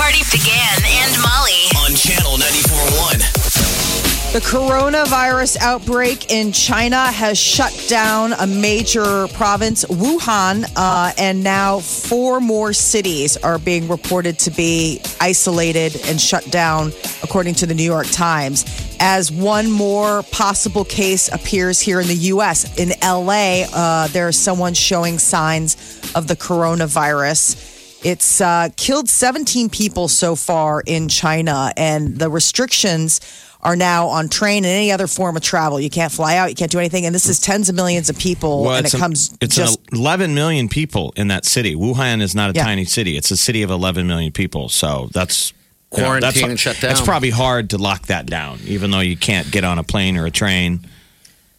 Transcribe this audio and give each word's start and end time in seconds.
Party 0.00 0.20
DeGan 0.20 0.80
and 1.02 1.12
Molly. 1.20 1.68
on 1.84 1.94
channel 1.94 2.38
94.1. 2.38 4.32
The 4.32 4.38
coronavirus 4.38 5.58
outbreak 5.58 6.32
in 6.32 6.52
China 6.52 7.12
has 7.12 7.36
shut 7.36 7.84
down 7.86 8.32
a 8.32 8.46
major 8.46 9.28
province, 9.34 9.84
Wuhan, 9.84 10.64
uh, 10.74 11.12
and 11.18 11.44
now 11.44 11.80
four 11.80 12.40
more 12.40 12.72
cities 12.72 13.36
are 13.36 13.58
being 13.58 13.88
reported 13.88 14.38
to 14.38 14.50
be 14.50 15.02
isolated 15.20 15.94
and 16.06 16.18
shut 16.18 16.50
down, 16.50 16.92
according 17.22 17.56
to 17.56 17.66
the 17.66 17.74
New 17.74 17.82
York 17.82 18.06
Times. 18.06 18.64
As 19.00 19.30
one 19.30 19.70
more 19.70 20.22
possible 20.30 20.86
case 20.86 21.28
appears 21.30 21.78
here 21.78 22.00
in 22.00 22.06
the 22.06 22.14
U.S. 22.14 22.78
In 22.78 22.92
LA, 23.02 23.64
uh, 23.70 24.08
there's 24.08 24.38
someone 24.38 24.72
showing 24.72 25.18
signs 25.18 25.76
of 26.14 26.26
the 26.26 26.36
coronavirus. 26.36 27.69
It's 28.02 28.40
uh, 28.40 28.68
killed 28.76 29.08
17 29.08 29.68
people 29.70 30.08
so 30.08 30.34
far 30.36 30.82
in 30.86 31.08
China, 31.08 31.72
and 31.76 32.18
the 32.18 32.30
restrictions 32.30 33.20
are 33.62 33.76
now 33.76 34.06
on 34.08 34.28
train 34.30 34.64
and 34.64 34.72
any 34.72 34.90
other 34.90 35.06
form 35.06 35.36
of 35.36 35.42
travel. 35.42 35.78
You 35.78 35.90
can't 35.90 36.10
fly 36.10 36.36
out, 36.36 36.48
you 36.48 36.54
can't 36.54 36.70
do 36.70 36.78
anything, 36.78 37.04
and 37.04 37.14
this 37.14 37.28
is 37.28 37.38
tens 37.38 37.68
of 37.68 37.74
millions 37.74 38.08
of 38.08 38.18
people, 38.18 38.62
Well, 38.64 38.76
and 38.76 38.86
it's 38.86 38.94
it 38.94 38.96
an- 38.96 39.00
comes 39.02 39.36
It's 39.42 39.54
just 39.54 39.78
an 39.92 39.98
11 39.98 40.34
million 40.34 40.68
people 40.70 41.12
in 41.16 41.28
that 41.28 41.44
city. 41.44 41.74
Wuhan 41.74 42.22
is 42.22 42.34
not 42.34 42.48
a 42.50 42.52
Yeah. 42.54 42.64
tiny 42.64 42.86
city. 42.86 43.18
It's 43.18 43.30
a 43.30 43.36
city 43.36 43.62
of 43.62 43.70
11 43.70 44.06
million 44.06 44.32
people. 44.32 44.70
So 44.70 45.10
that's 45.12 45.52
you 45.92 45.98
know, 45.98 46.04
Quarantine 46.04 46.20
that's, 46.32 46.42
and 46.42 46.58
shut 46.60 46.82
It's 46.82 46.98
down. 47.00 47.04
probably 47.04 47.30
hard 47.30 47.68
to 47.70 47.76
lock 47.78 48.06
that 48.06 48.24
down, 48.24 48.60
even 48.64 48.92
though 48.92 49.00
you 49.00 49.16
can't 49.16 49.50
get 49.50 49.64
on 49.64 49.78
a 49.78 49.82
plane 49.82 50.16
or 50.16 50.24
a 50.24 50.30
train 50.30 50.86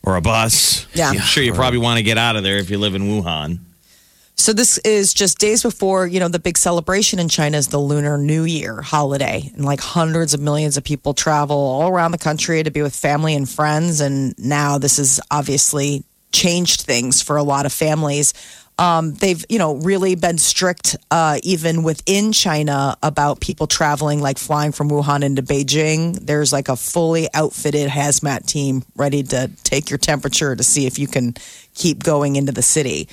or 0.02 0.16
a 0.16 0.22
bus. 0.22 0.88
Yeah. 0.96 1.10
I'm 1.12 1.20
sure 1.20 1.44
you 1.44 1.54
probably 1.54 1.78
want 1.80 1.98
to 1.98 2.04
get 2.04 2.18
out 2.18 2.36
of 2.36 2.42
there 2.44 2.58
if 2.58 2.72
you 2.72 2.80
live 2.80 2.96
in 2.96 3.04
Wuhan. 3.04 3.60
So 4.42 4.54
this 4.54 4.80
is 4.80 5.14
just 5.14 5.38
days 5.38 5.62
before, 5.62 6.08
you 6.08 6.20
know, 6.20 6.28
the 6.28 6.40
big 6.40 6.58
celebration 6.58 7.20
in 7.20 7.30
China 7.30 7.60
is 7.60 7.68
the 7.68 7.78
Lunar 7.78 8.18
New 8.18 8.44
Year 8.44 8.82
holiday. 8.82 9.52
And 9.54 9.64
like 9.64 9.80
hundreds 9.80 10.34
of 10.34 10.42
millions 10.42 10.78
of 10.78 10.84
people 10.84 11.14
travel 11.14 11.56
all 11.56 11.88
around 11.88 12.10
the 12.10 12.18
country 12.18 12.64
to 12.64 12.72
be 12.72 12.82
with 12.82 12.96
family 12.96 13.36
and 13.36 13.48
friends. 13.48 14.02
And 14.02 14.34
now 14.40 14.80
this 14.80 14.98
has 14.98 15.22
obviously 15.30 16.06
changed 16.32 16.82
things 16.82 17.22
for 17.22 17.38
a 17.38 17.44
lot 17.44 17.68
of 17.68 17.72
families. 17.72 18.34
Um, 18.80 19.14
they've, 19.14 19.46
you 19.48 19.60
know, 19.60 19.76
really 19.76 20.16
been 20.16 20.40
strict, 20.40 20.96
uh, 21.12 21.38
even 21.44 21.84
within 21.84 22.32
China 22.32 22.98
about 23.04 23.42
people 23.42 23.68
traveling, 23.68 24.22
like 24.22 24.40
flying 24.40 24.72
from 24.72 24.90
Wuhan 24.90 25.24
into 25.24 25.44
Beijing. 25.44 26.18
There's 26.20 26.52
like 26.52 26.68
a 26.68 26.76
fully 26.76 27.28
outfitted 27.36 27.92
hazmat 27.92 28.48
team 28.48 28.86
ready 28.96 29.22
to 29.22 29.52
take 29.64 29.92
your 29.92 30.00
temperature 30.00 30.56
to 30.56 30.64
see 30.64 30.88
if 30.88 30.98
you 30.98 31.06
can 31.06 31.36
keep 31.76 32.02
going 32.02 32.38
into 32.38 32.52
the 32.52 32.64
city. 32.64 33.08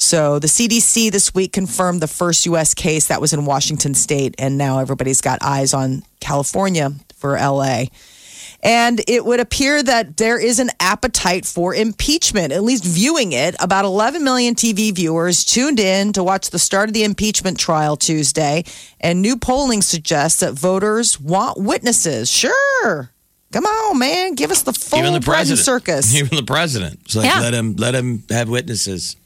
So 0.00 0.38
the 0.38 0.46
CDC 0.46 1.10
this 1.10 1.34
week 1.34 1.52
confirmed 1.52 2.00
the 2.00 2.06
first 2.08 2.46
U.S. 2.46 2.72
case 2.72 3.08
that 3.08 3.20
was 3.20 3.32
in 3.32 3.44
Washington 3.44 3.94
state, 3.94 4.34
and 4.38 4.56
now 4.56 4.78
everybody's 4.78 5.20
got 5.20 5.40
eyes 5.42 5.74
on 5.74 6.02
California 6.20 6.92
for 7.16 7.36
LA. 7.36 7.86
And 8.60 9.00
it 9.06 9.24
would 9.24 9.38
appear 9.38 9.82
that 9.84 10.16
there 10.16 10.38
is 10.40 10.58
an 10.58 10.70
appetite 10.80 11.44
for 11.46 11.74
impeachment, 11.74 12.52
at 12.52 12.64
least 12.64 12.84
viewing 12.84 13.32
it. 13.32 13.54
About 13.60 13.84
11 13.84 14.24
million 14.24 14.54
TV 14.56 14.92
viewers 14.92 15.44
tuned 15.44 15.78
in 15.78 16.12
to 16.14 16.24
watch 16.24 16.50
the 16.50 16.58
start 16.58 16.88
of 16.88 16.92
the 16.92 17.04
impeachment 17.04 17.58
trial 17.58 17.96
Tuesday. 17.96 18.64
And 19.00 19.22
new 19.22 19.36
polling 19.36 19.80
suggests 19.82 20.40
that 20.40 20.54
voters 20.54 21.20
want 21.20 21.58
witnesses. 21.58 22.28
Sure. 22.30 23.10
Come 23.52 23.64
on, 23.64 23.98
man. 23.98 24.34
Give 24.34 24.50
us 24.50 24.62
the 24.62 24.72
full 24.72 24.98
even 24.98 25.12
the 25.12 25.20
president. 25.20 25.64
circus. 25.64 26.14
Even 26.16 26.36
the 26.36 26.42
president. 26.44 26.98
It's 27.04 27.14
like 27.16 27.26
Yeah. 27.26 27.40
let 27.40 27.54
him 27.54 27.76
let 27.76 27.94
him 27.94 28.24
have 28.28 28.48
witnesses. 28.48 29.16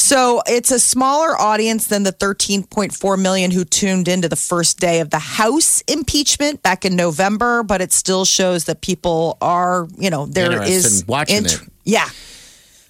So 0.00 0.40
it's 0.46 0.70
a 0.70 0.80
smaller 0.80 1.38
audience 1.38 1.88
than 1.88 2.04
the 2.04 2.12
13.4 2.12 3.20
million 3.20 3.50
who 3.50 3.64
tuned 3.66 4.08
into 4.08 4.28
the 4.28 4.36
first 4.36 4.80
day 4.80 5.00
of 5.00 5.10
the 5.10 5.18
House 5.18 5.82
impeachment 5.82 6.62
back 6.62 6.86
in 6.86 6.96
November, 6.96 7.62
but 7.62 7.82
it 7.82 7.92
still 7.92 8.24
shows 8.24 8.64
that 8.64 8.80
people 8.80 9.36
are, 9.42 9.88
you 9.98 10.08
know, 10.08 10.24
there 10.24 10.62
is 10.62 11.02
in 11.02 11.06
watching 11.06 11.44
it. 11.44 11.60
Yeah. 11.84 12.08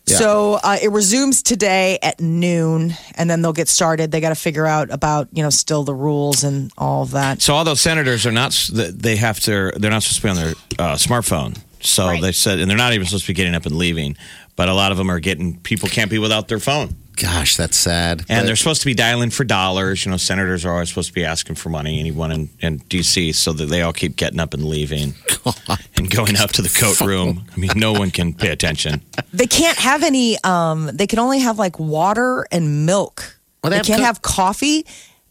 Yeah. 0.06 0.16
So 0.16 0.58
uh, 0.62 0.78
it 0.80 0.92
resumes 0.92 1.42
today 1.42 1.98
at 2.00 2.20
noon, 2.20 2.94
and 3.16 3.28
then 3.28 3.42
they'll 3.42 3.52
get 3.52 3.68
started. 3.68 4.12
They 4.12 4.20
got 4.20 4.30
to 4.30 4.34
figure 4.34 4.66
out 4.66 4.90
about 4.90 5.28
you 5.32 5.42
know 5.42 5.50
still 5.50 5.84
the 5.84 5.94
rules 5.94 6.42
and 6.42 6.72
all 6.78 7.02
of 7.02 7.12
that. 7.12 7.42
So 7.42 7.54
all 7.54 7.64
those 7.64 7.80
senators 7.80 8.26
are 8.26 8.32
not. 8.32 8.52
They 8.72 9.16
have 9.16 9.38
to. 9.40 9.72
They're 9.76 9.90
not 9.90 10.02
supposed 10.02 10.16
to 10.16 10.22
be 10.22 10.30
on 10.30 10.36
their 10.36 10.54
uh, 10.78 10.94
smartphone. 10.96 11.60
So 11.80 12.06
Right. 12.06 12.20
they 12.22 12.32
said, 12.32 12.58
and 12.60 12.70
they're 12.70 12.76
not 12.78 12.92
even 12.92 13.06
supposed 13.06 13.24
to 13.24 13.30
be 13.32 13.34
getting 13.34 13.54
up 13.54 13.66
and 13.66 13.76
leaving. 13.76 14.16
But 14.56 14.68
a 14.68 14.74
lot 14.74 14.92
of 14.92 14.98
them 14.98 15.10
are 15.10 15.20
getting. 15.20 15.56
People 15.60 15.88
can't 15.88 16.10
be 16.10 16.18
without 16.18 16.48
their 16.48 16.58
phone, 16.58 16.94
Gosh, 17.16 17.56
that's 17.56 17.78
sad. 17.78 18.20
and 18.28 18.40
But- 18.40 18.46
they're 18.46 18.56
supposed 18.56 18.82
to 18.82 18.86
be 18.86 18.92
dialing 18.94 19.30
for 19.30 19.42
dollars. 19.44 20.04
You 20.04 20.10
know, 20.10 20.18
senators 20.18 20.66
are 20.66 20.72
always 20.72 20.90
supposed 20.90 21.08
to 21.08 21.14
be 21.14 21.24
asking 21.24 21.54
for 21.56 21.70
money. 21.70 21.98
Anyone 21.98 22.30
in, 22.30 22.50
in 22.60 22.76
D.C. 22.88 23.32
So 23.32 23.54
that 23.54 23.66
they 23.66 23.80
all 23.80 23.94
keep 23.94 24.16
getting 24.16 24.38
up 24.38 24.52
and 24.52 24.64
leaving 24.64 25.14
and 25.96 26.10
going 26.10 26.36
up 26.36 26.52
to 26.52 26.62
the 26.62 26.68
coat 26.68 27.00
room. 27.06 27.46
I 27.54 27.58
mean, 27.58 27.70
no 27.76 27.92
one 27.92 28.10
can 28.10 28.34
pay 28.34 28.48
attention. 28.48 29.00
They 29.32 29.46
can't 29.46 29.78
have 29.78 30.02
any. 30.02 30.36
Um, 30.44 30.90
they 30.92 31.06
can 31.06 31.18
only 31.18 31.38
have 31.38 31.58
like 31.58 31.78
water 31.78 32.46
and 32.52 32.84
milk. 32.84 33.38
Well, 33.62 33.70
they 33.70 33.74
they, 33.74 33.76
have 33.78 33.86
can't 33.86 34.00
co- 34.00 34.06
have 34.06 34.22
coffee. 34.22 34.84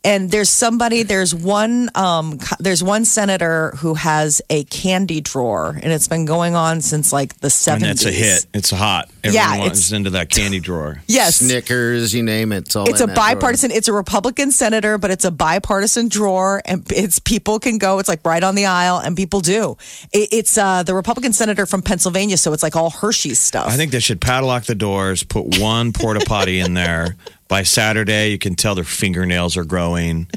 And 0.09 0.31
there's 0.31 0.49
somebody. 0.49 1.03
There's 1.03 1.35
one. 1.35 1.89
Um, 1.95 2.39
there's 2.59 2.83
one 2.83 3.05
senator 3.05 3.73
who 3.77 3.93
has 3.93 4.41
a 4.49 4.63
candy 4.65 5.21
drawer, 5.21 5.77
and 5.81 5.93
it's 5.93 6.07
been 6.07 6.25
going 6.25 6.55
on 6.55 6.81
since 6.81 7.13
like 7.13 7.35
the 7.39 7.45
And 7.45 7.53
seventies. 7.53 7.91
it's 7.91 8.05
a 8.05 8.11
hit. 8.11 8.45
It's 8.53 8.69
hot. 8.71 9.09
Everyone 9.23 9.33
Yeah, 9.49 9.57
wants 9.59 9.79
it's- 9.79 9.91
into 9.91 10.09
that 10.11 10.29
candy 10.29 10.59
drawer. 10.59 11.01
Yes, 11.07 11.37
Snickers, 11.37 12.13
you 12.13 12.23
name 12.23 12.51
it. 12.51 12.65
It's, 12.67 12.75
all 12.75 12.89
it's 12.89 13.01
a 13.01 13.03
in 13.03 13.09
that 13.09 13.15
drawer. 13.15 13.35
bipartisan. 13.35 13.71
It's 13.71 13.87
a 13.87 13.93
Republican 13.93 14.51
senator, 14.51 14.97
but 14.97 15.11
it's 15.11 15.25
a 15.25 15.31
bipartisan 15.31 16.07
drawer, 16.07 16.61
and 16.65 16.83
it's 16.91 17.19
people 17.19 17.59
can 17.59 17.77
go. 17.77 17.99
It's 17.99 18.09
like 18.09 18.25
right 18.25 18.43
on 18.43 18.55
the 18.55 18.65
aisle, 18.65 18.97
and 18.97 19.15
people 19.15 19.41
do. 19.41 19.77
It, 20.11 20.29
it's 20.31 20.57
uh, 20.57 20.83
the 20.83 20.95
Republican 20.95 21.33
senator 21.33 21.65
from 21.65 21.81
Pennsylvania, 21.83 22.37
so 22.37 22.51
it's 22.53 22.63
like 22.63 22.75
all 22.75 22.89
Hershey's 22.89 23.39
stuff. 23.39 23.67
I 23.67 23.75
think 23.77 23.91
they 23.91 23.99
should 23.99 24.21
padlock 24.21 24.63
the 24.63 24.75
doors, 24.75 25.23
put 25.23 25.59
one 25.59 25.93
porta 25.93 26.21
potty 26.25 26.59
in 26.59 26.73
there. 26.73 27.15
By 27.49 27.63
Saturday, 27.63 28.29
you 28.31 28.37
can 28.37 28.55
tell 28.55 28.75
their 28.75 28.83
fingernails 28.85 29.57
are 29.57 29.65
growing. 29.65 30.27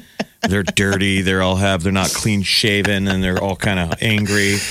They're 0.48 0.62
dirty. 0.64 1.20
They're 1.22 1.42
all 1.42 1.56
have. 1.56 1.82
They're 1.84 1.92
not 1.92 2.08
clean 2.10 2.42
shaven, 2.42 3.06
and 3.06 3.22
they're 3.22 3.40
all 3.40 3.54
kind 3.54 3.78
of 3.78 4.02
angry. 4.02 4.56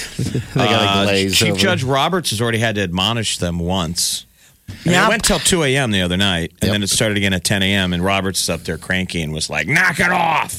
They 0.53 0.66
got 0.66 1.07
a 1.07 1.28
uh, 1.28 1.30
Chief 1.30 1.51
over. 1.51 1.59
Judge 1.59 1.84
Roberts 1.84 2.31
has 2.31 2.41
already 2.41 2.57
had 2.57 2.75
to 2.75 2.81
admonish 2.81 3.38
them 3.38 3.57
once. 3.59 4.25
I 4.68 4.74
mean, 4.90 4.97
It 5.03 5.07
went 5.07 5.24
till 5.24 5.40
2 5.40 5.63
a.m. 5.63 5.91
the 5.91 6.01
other 6.01 6.18
night, 6.18 6.51
and 6.62 6.63
Yep. 6.63 6.72
then 6.74 6.84
it 6.84 6.90
started 6.90 7.16
again 7.18 7.34
at 7.34 7.44
10 7.46 7.63
a.m. 7.63 7.94
And 7.94 8.03
Roberts 8.03 8.41
is 8.44 8.50
up 8.50 8.63
there 8.63 8.78
cranky 8.78 9.22
and 9.22 9.31
was 9.34 9.50
like, 9.50 9.68
"Knock 9.68 10.00
it 10.00 10.12
off!" 10.12 10.51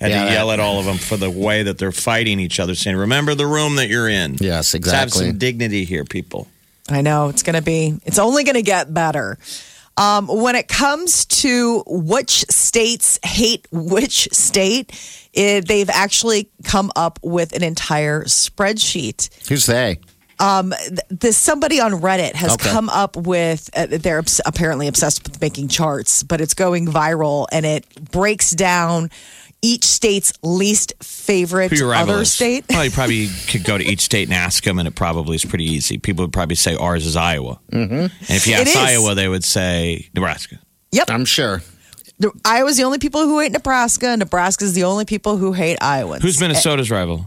Had 0.00 0.12
Yeah, 0.12 0.24
to 0.26 0.30
yell 0.32 0.50
at 0.52 0.60
all 0.60 0.78
of 0.78 0.86
them 0.86 0.96
for 0.96 1.16
the 1.18 1.30
way 1.30 1.62
that 1.64 1.76
they're 1.78 1.92
fighting 1.92 2.40
each 2.40 2.58
other, 2.60 2.74
saying, 2.74 2.96
"Remember 2.96 3.34
the 3.34 3.46
room 3.46 3.76
that 3.76 3.88
you're 3.88 4.08
in." 4.08 4.36
Yes, 4.40 4.72
Let's 4.74 4.86
have 4.90 5.08
exactly. 5.08 5.26
some 5.28 5.38
dignity 5.38 5.84
here, 5.84 6.04
people. 6.04 6.46
I 6.88 7.02
know 7.02 7.28
it's 7.28 7.42
going 7.42 7.54
to 7.56 7.62
be, 7.62 7.94
it's 8.04 8.18
only 8.18 8.42
going 8.44 8.56
to 8.56 8.62
get 8.62 8.92
better. 8.94 9.38
Um, 10.00 10.26
when 10.28 10.56
it 10.56 10.66
comes 10.66 11.26
to 11.26 11.82
which 11.86 12.46
states 12.50 13.18
hate 13.22 13.66
which 13.70 14.28
state, 14.32 14.90
it, 15.34 15.68
they've 15.68 15.90
actually 15.90 16.48
come 16.64 16.90
up 16.96 17.18
with 17.22 17.52
an 17.54 17.62
entire 17.62 18.24
spreadsheet. 18.24 19.28
Who's 19.48 19.66
they? 19.66 19.98
This 21.10 21.36
somebody 21.36 21.80
on 21.80 21.92
Reddit 21.92 22.34
has 22.34 22.52
Okay. 22.54 22.70
come 22.70 22.88
up 22.88 23.14
with. 23.14 23.68
Uh, 23.76 23.86
they're 23.90 24.18
obs- 24.20 24.40
apparently 24.46 24.88
obsessed 24.88 25.22
with 25.24 25.38
making 25.42 25.68
charts, 25.68 26.22
but 26.22 26.40
it's 26.40 26.54
going 26.54 26.86
viral, 26.86 27.46
and 27.52 27.66
it 27.66 27.84
breaks 28.10 28.52
down 28.52 29.10
each 29.62 29.84
state's 29.84 30.32
least 30.42 30.92
favorite 31.02 31.70
Who 31.70 31.76
your 31.76 31.88
rival 31.90 32.14
other 32.14 32.22
is. 32.22 32.32
state. 32.32 32.64
Well, 32.70 32.84
you 32.84 32.90
probably 32.90 33.28
could 33.48 33.64
go 33.64 33.76
to 33.78 33.84
each 33.84 34.00
state 34.00 34.28
and 34.28 34.34
ask 34.34 34.64
them, 34.64 34.78
and 34.78 34.88
it 34.88 34.94
probably 34.94 35.36
is 35.36 35.44
pretty 35.44 35.64
easy. 35.64 35.98
People 35.98 36.24
would 36.24 36.32
probably 36.32 36.56
say 36.56 36.74
ours 36.76 37.06
is 37.06 37.16
Iowa. 37.16 37.60
Mm-hmm. 37.72 37.92
And 37.94 38.10
if 38.28 38.46
you 38.46 38.54
ask. 38.54 38.74
Iowa, 38.76 39.14
they 39.14 39.28
would 39.28 39.44
say 39.44 40.08
Nebraska. 40.14 40.58
Yep. 40.92 41.10
I'm 41.10 41.24
sure. 41.24 41.62
The- 42.18 42.32
Iowa's 42.44 42.76
the 42.76 42.84
only 42.84 42.98
people 42.98 43.22
who 43.22 43.38
hate 43.40 43.52
Nebraska. 43.52 44.16
Nebraska's 44.16 44.72
the 44.74 44.84
only 44.84 45.04
people 45.04 45.36
who 45.36 45.52
hate 45.52 45.78
Iowans. 45.82 46.22
Who's 46.22 46.40
Minnesota's 46.40 46.90
rival? 46.90 47.26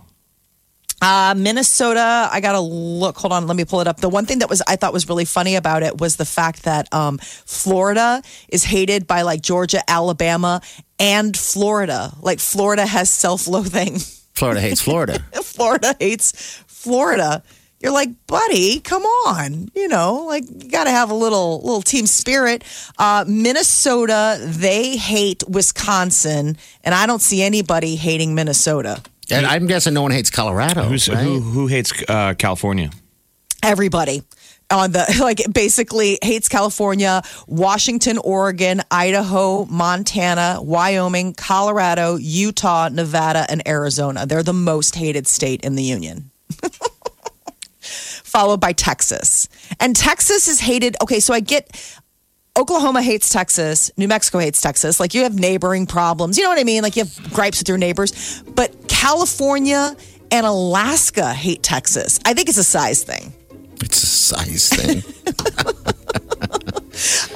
Uh, 1.02 1.34
Minnesota, 1.36 2.30
I 2.32 2.40
gotta 2.40 2.62
look. 2.62 3.18
Hold 3.18 3.34
on, 3.34 3.46
let 3.46 3.58
me 3.58 3.66
pull 3.66 3.82
it 3.82 3.88
up. 3.88 3.98
The 4.00 4.08
one 4.08 4.26
thing 4.26 4.40
that 4.40 4.50
was 4.50 4.62
I 4.70 4.78
thought 4.78 4.94
was 4.94 5.10
really 5.10 5.26
funny 5.26 5.56
about 5.58 5.84
it 5.84 6.00
was 6.00 6.16
the 6.16 6.24
fact 6.24 6.64
that 6.64 6.88
um, 6.94 7.18
Florida 7.18 8.22
is 8.48 8.64
hated 8.64 9.06
by 9.06 9.24
like 9.24 9.42
Georgia, 9.42 9.82
Alabama, 9.90 10.62
and 11.04 11.36
Florida. 11.36 12.14
Like 12.22 12.40
Florida 12.40 12.86
has 12.86 13.10
self-loathing. 13.10 14.00
Florida 14.34 14.62
hates 14.62 14.82
Florida. 14.82 15.20
Florida 15.44 15.96
hates 16.00 16.32
Florida. 16.66 17.44
You're 17.82 17.92
like, 17.92 18.10
buddy, 18.28 18.80
come 18.80 19.04
on. 19.04 19.68
You 19.76 19.90
know, 19.90 20.24
like 20.26 20.46
you 20.50 20.70
got 20.70 20.86
to 20.86 20.90
have 20.90 21.12
a 21.12 21.14
little 21.14 21.60
little 21.60 21.82
team 21.82 22.06
spirit. 22.06 22.64
Uh, 22.98 23.26
Minnesota, 23.28 24.38
they 24.40 24.96
hate 24.96 25.44
Wisconsin, 25.50 26.58
and 26.86 26.96
I 26.96 27.06
don't 27.06 27.22
see 27.22 27.44
anybody 27.44 27.98
hating 27.98 28.34
Minnesota. 28.34 29.02
and 29.30 29.46
I'm 29.46 29.68
guessing 29.68 29.94
no 29.94 30.02
one 30.02 30.12
hates 30.12 30.30
Colorado. 30.30 30.84
Who's, 30.84 31.10
right? 31.10 31.18
who, 31.18 31.42
who 31.42 31.68
hates 31.68 31.92
uh, 32.08 32.34
California? 32.36 32.90
Everybody 33.62 34.24
on 34.74 34.92
the 34.92 35.18
like 35.22 35.42
basically 35.54 36.18
hates 36.22 36.50
California, 36.50 37.22
Washington, 37.48 38.18
Oregon, 38.18 38.82
Idaho, 38.92 39.66
Montana, 39.66 40.60
Wyoming, 40.62 41.34
Colorado, 41.34 42.16
Utah, 42.16 42.90
Nevada, 42.90 43.46
and 43.50 43.66
Arizona. 43.68 44.26
They're 44.26 44.44
the 44.44 44.54
most 44.54 44.96
hated 44.96 45.28
state 45.28 45.62
in 45.62 45.76
the 45.76 45.84
union. 45.84 46.32
Followed 47.80 48.60
by 48.60 48.74
Texas. 48.74 49.48
And 49.80 49.96
Texas 49.96 50.48
is 50.48 50.60
hated. 50.60 50.96
Okay, 51.02 51.20
so 51.20 51.34
I 51.34 51.40
get 51.40 51.70
Oklahoma 52.58 53.02
hates 53.02 53.30
Texas, 53.30 53.92
New 53.98 54.08
Mexico 54.08 54.40
hates 54.40 54.62
Texas. 54.62 55.00
Like 55.00 55.14
you 55.14 55.24
have 55.24 55.38
neighboring 55.38 55.86
problems. 55.86 56.38
You 56.38 56.44
know 56.44 56.50
what 56.50 56.60
I 56.60 56.64
mean? 56.64 56.84
Like 56.84 56.96
you 56.96 57.04
have 57.04 57.34
gripes 57.34 57.60
with 57.60 57.68
your 57.70 57.78
neighbors. 57.78 58.42
But 58.44 58.88
California 58.88 59.96
and 60.32 60.46
Alaska 60.46 61.34
hate 61.34 61.62
Texas. 61.62 62.20
I 62.26 62.34
think 62.34 62.50
it's 62.50 62.58
a 62.58 62.64
size 62.64 63.04
thing. 63.04 63.34
It's 63.84 64.02
a 64.02 64.06
size 64.08 64.70
thing. 64.70 65.04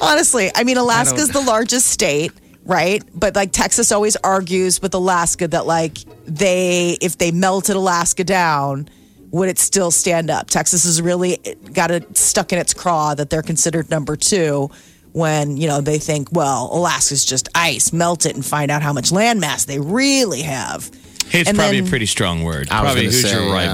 Honestly, 0.00 0.50
I 0.54 0.64
mean, 0.64 0.76
Alaska's 0.76 1.28
the 1.30 1.40
largest 1.40 1.88
state, 1.88 2.32
right? 2.64 3.02
But 3.14 3.34
like 3.36 3.52
Texas 3.52 3.92
always 3.92 4.16
argues 4.16 4.80
with 4.80 4.94
Alaska 4.94 5.48
that 5.48 5.66
like 5.66 5.98
they, 6.26 6.96
if 7.00 7.18
they 7.18 7.30
melted 7.32 7.76
Alaska 7.76 8.24
down, 8.24 8.88
would 9.30 9.48
it 9.48 9.58
still 9.58 9.90
stand 9.90 10.30
up? 10.30 10.48
Texas 10.48 10.84
has 10.84 11.02
really 11.02 11.38
got 11.72 11.90
it 11.90 12.16
stuck 12.16 12.52
in 12.52 12.58
its 12.58 12.72
craw 12.72 13.14
that 13.14 13.28
they're 13.30 13.42
considered 13.42 13.90
number 13.90 14.16
two 14.16 14.70
when, 15.12 15.56
you 15.56 15.66
know, 15.66 15.80
they 15.80 15.98
think, 15.98 16.28
well, 16.32 16.70
Alaska's 16.72 17.24
just 17.24 17.48
ice, 17.54 17.92
melt 17.92 18.24
it 18.24 18.36
and 18.36 18.44
find 18.46 18.70
out 18.70 18.82
how 18.82 18.92
much 18.92 19.10
landmass 19.10 19.66
they 19.66 19.80
really 19.80 20.42
have. 20.42 20.90
It's 21.32 21.48
And 21.48 21.58
probably 21.58 21.80
then- 21.80 21.88
a 21.88 21.90
pretty 21.90 22.06
strong 22.06 22.44
word. 22.44 22.68
I 22.70 22.80
Probably 22.80 23.06
who's 23.06 23.22
say, 23.22 23.32
your 23.32 23.54
yeah. 23.54 23.72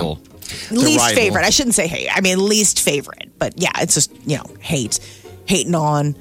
Rival? 0.70 0.84
least 0.84 0.98
rival. 1.00 1.16
favorite. 1.16 1.44
I 1.44 1.50
shouldn't 1.50 1.74
say 1.74 1.86
hate. 1.86 2.08
I 2.12 2.20
mean 2.20 2.46
least 2.46 2.80
favorite. 2.80 3.30
But 3.38 3.54
yeah, 3.60 3.72
it's 3.78 3.94
just 3.94 4.12
you 4.26 4.36
know 4.38 4.46
hate, 4.60 4.98
hating 5.46 5.74
on. 5.74 6.16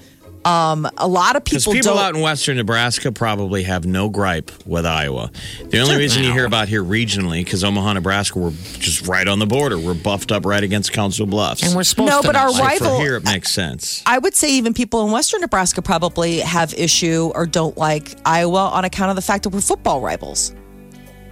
Um, 0.45 0.89
a 0.97 1.07
lot 1.07 1.37
of 1.37 1.45
people, 1.45 1.71
people 1.71 1.93
don't. 1.93 2.03
out 2.03 2.15
in 2.15 2.21
western 2.21 2.57
Nebraska 2.57 3.13
probably 3.13 3.63
have 3.63 3.85
no 3.85 4.09
gripe 4.09 4.51
with 4.65 4.85
Iowa. 4.85 5.31
The 5.69 5.79
only 5.79 5.95
reason 5.95 6.21
you 6.21 6.33
hear 6.33 6.45
about 6.45 6.67
here 6.67 6.83
regionally, 6.83 7.45
because 7.45 7.63
Omaha, 7.63 7.93
Nebraska, 7.93 8.37
we're 8.39 8.49
just 8.49 9.07
right 9.07 9.25
on 9.25 9.39
the 9.39 9.45
border. 9.45 9.79
We're 9.79 9.93
buffed 9.93 10.33
up 10.33 10.45
right 10.45 10.61
against 10.61 10.91
Council 10.91 11.25
Bluffs. 11.25 11.63
and 11.63 11.73
we're 11.73 11.83
supposed 11.83 12.11
No, 12.11 12.19
to. 12.21 12.27
but 12.27 12.35
our 12.35 12.51
so 12.51 12.61
rival- 12.61 12.97
for 12.97 13.01
here, 13.01 13.15
it 13.15 13.23
makes 13.23 13.53
sense. 13.53 14.03
I 14.05 14.17
would 14.17 14.35
say 14.35 14.51
even 14.55 14.73
people 14.73 15.05
in 15.05 15.13
western 15.13 15.39
Nebraska 15.39 15.81
probably 15.81 16.39
have 16.39 16.73
issue 16.73 17.31
or 17.33 17.45
don't 17.45 17.77
like 17.77 18.13
Iowa 18.25 18.65
on 18.67 18.83
account 18.83 19.11
of 19.11 19.15
the 19.15 19.21
fact 19.21 19.43
that 19.43 19.51
we're 19.51 19.61
football 19.61 20.01
rivals. 20.01 20.53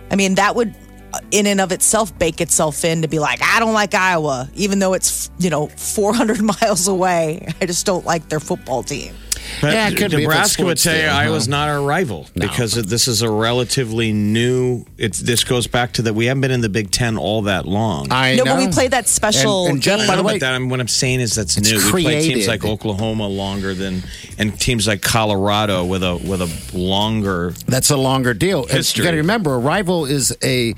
I 0.09 0.15
mean, 0.15 0.35
that 0.35 0.55
would, 0.55 0.73
in 1.31 1.47
and 1.47 1.61
of 1.61 1.71
itself, 1.71 2.17
bake 2.17 2.41
itself 2.41 2.83
in 2.85 3.01
to 3.01 3.07
be 3.07 3.19
like, 3.19 3.41
I 3.41 3.59
don't 3.59 3.73
like 3.73 3.93
Iowa, 3.93 4.49
even 4.55 4.79
though 4.79 4.93
it's 4.93 5.29
you 5.39 5.49
know 5.49 5.67
400 5.67 6.41
miles 6.61 6.87
away. 6.87 7.47
I 7.61 7.65
just 7.65 7.85
don't 7.85 8.05
like 8.05 8.29
their 8.29 8.39
football 8.39 8.83
team. 8.83 9.13
But 9.61 9.73
Yeah, 9.73 9.89
it 9.89 9.97
could 9.97 10.11
be 10.11 10.17
Nebraska 10.17 10.63
would 10.63 10.79
sports 10.79 10.83
tell 10.83 10.95
you 10.95 11.01
day, 11.01 11.07
huh? 11.07 11.17
Iowa's 11.17 11.47
not 11.47 11.69
our 11.69 11.81
rival 11.81 12.27
because 12.35 12.73
this 12.73 13.07
is 13.07 13.21
a 13.21 13.29
relatively 13.29 14.11
new. 14.13 14.85
It's 14.97 15.19
this 15.19 15.43
goes 15.43 15.67
back 15.67 15.93
to 15.93 16.03
that 16.03 16.13
we 16.13 16.25
haven't 16.25 16.41
been 16.41 16.51
in 16.51 16.61
the 16.61 16.69
Big 16.69 16.91
Ten 16.91 17.17
all 17.17 17.43
that 17.43 17.65
long. 17.65 18.11
I 18.11 18.35
no, 18.35 18.43
know. 18.43 18.55
but 18.55 18.65
we 18.65 18.71
played 18.71 18.91
that 18.91 19.07
special. 19.07 19.65
And- 19.65 19.71
and 19.71 19.81
Jeff, 19.81 20.07
by 20.07 20.15
the 20.15 20.23
way, 20.23 20.37
that 20.37 20.53
I'm, 20.53 20.69
what 20.69 20.79
I'm 20.79 20.87
saying 20.87 21.19
is 21.21 21.35
that's 21.35 21.57
It's 21.57 21.69
new. 21.69 21.93
We 21.93 22.03
play 22.03 22.21
teams 22.21 22.47
like 22.47 22.65
Oklahoma 22.65 23.27
longer 23.27 23.73
than, 23.73 24.03
and 24.37 24.59
teams 24.59 24.87
like 24.87 25.01
Colorado 25.01 25.85
with 25.85 26.03
a 26.03 26.17
with 26.17 26.41
a 26.41 26.77
longer. 26.77 27.53
That's 27.67 27.89
a 27.89 27.97
longer 27.97 28.33
deal. 28.33 28.63
And 28.63 28.71
History. 28.71 29.03
You 29.03 29.07
got 29.07 29.11
to 29.11 29.17
remember, 29.17 29.53
a 29.55 29.59
rival 29.59 30.05
is 30.05 30.35
a 30.43 30.75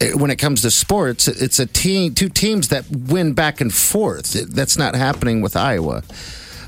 eh, 0.00 0.12
when 0.14 0.30
it 0.30 0.36
comes 0.36 0.62
to 0.62 0.70
sports, 0.70 1.28
it's 1.28 1.58
a 1.58 1.66
team, 1.66 2.14
two 2.14 2.28
teams 2.28 2.68
that 2.68 2.84
win 2.90 3.32
back 3.34 3.60
and 3.60 3.72
forth. 3.72 4.32
That's 4.32 4.76
not 4.76 4.94
happening 4.94 5.40
with 5.40 5.56
Iowa. 5.56 6.02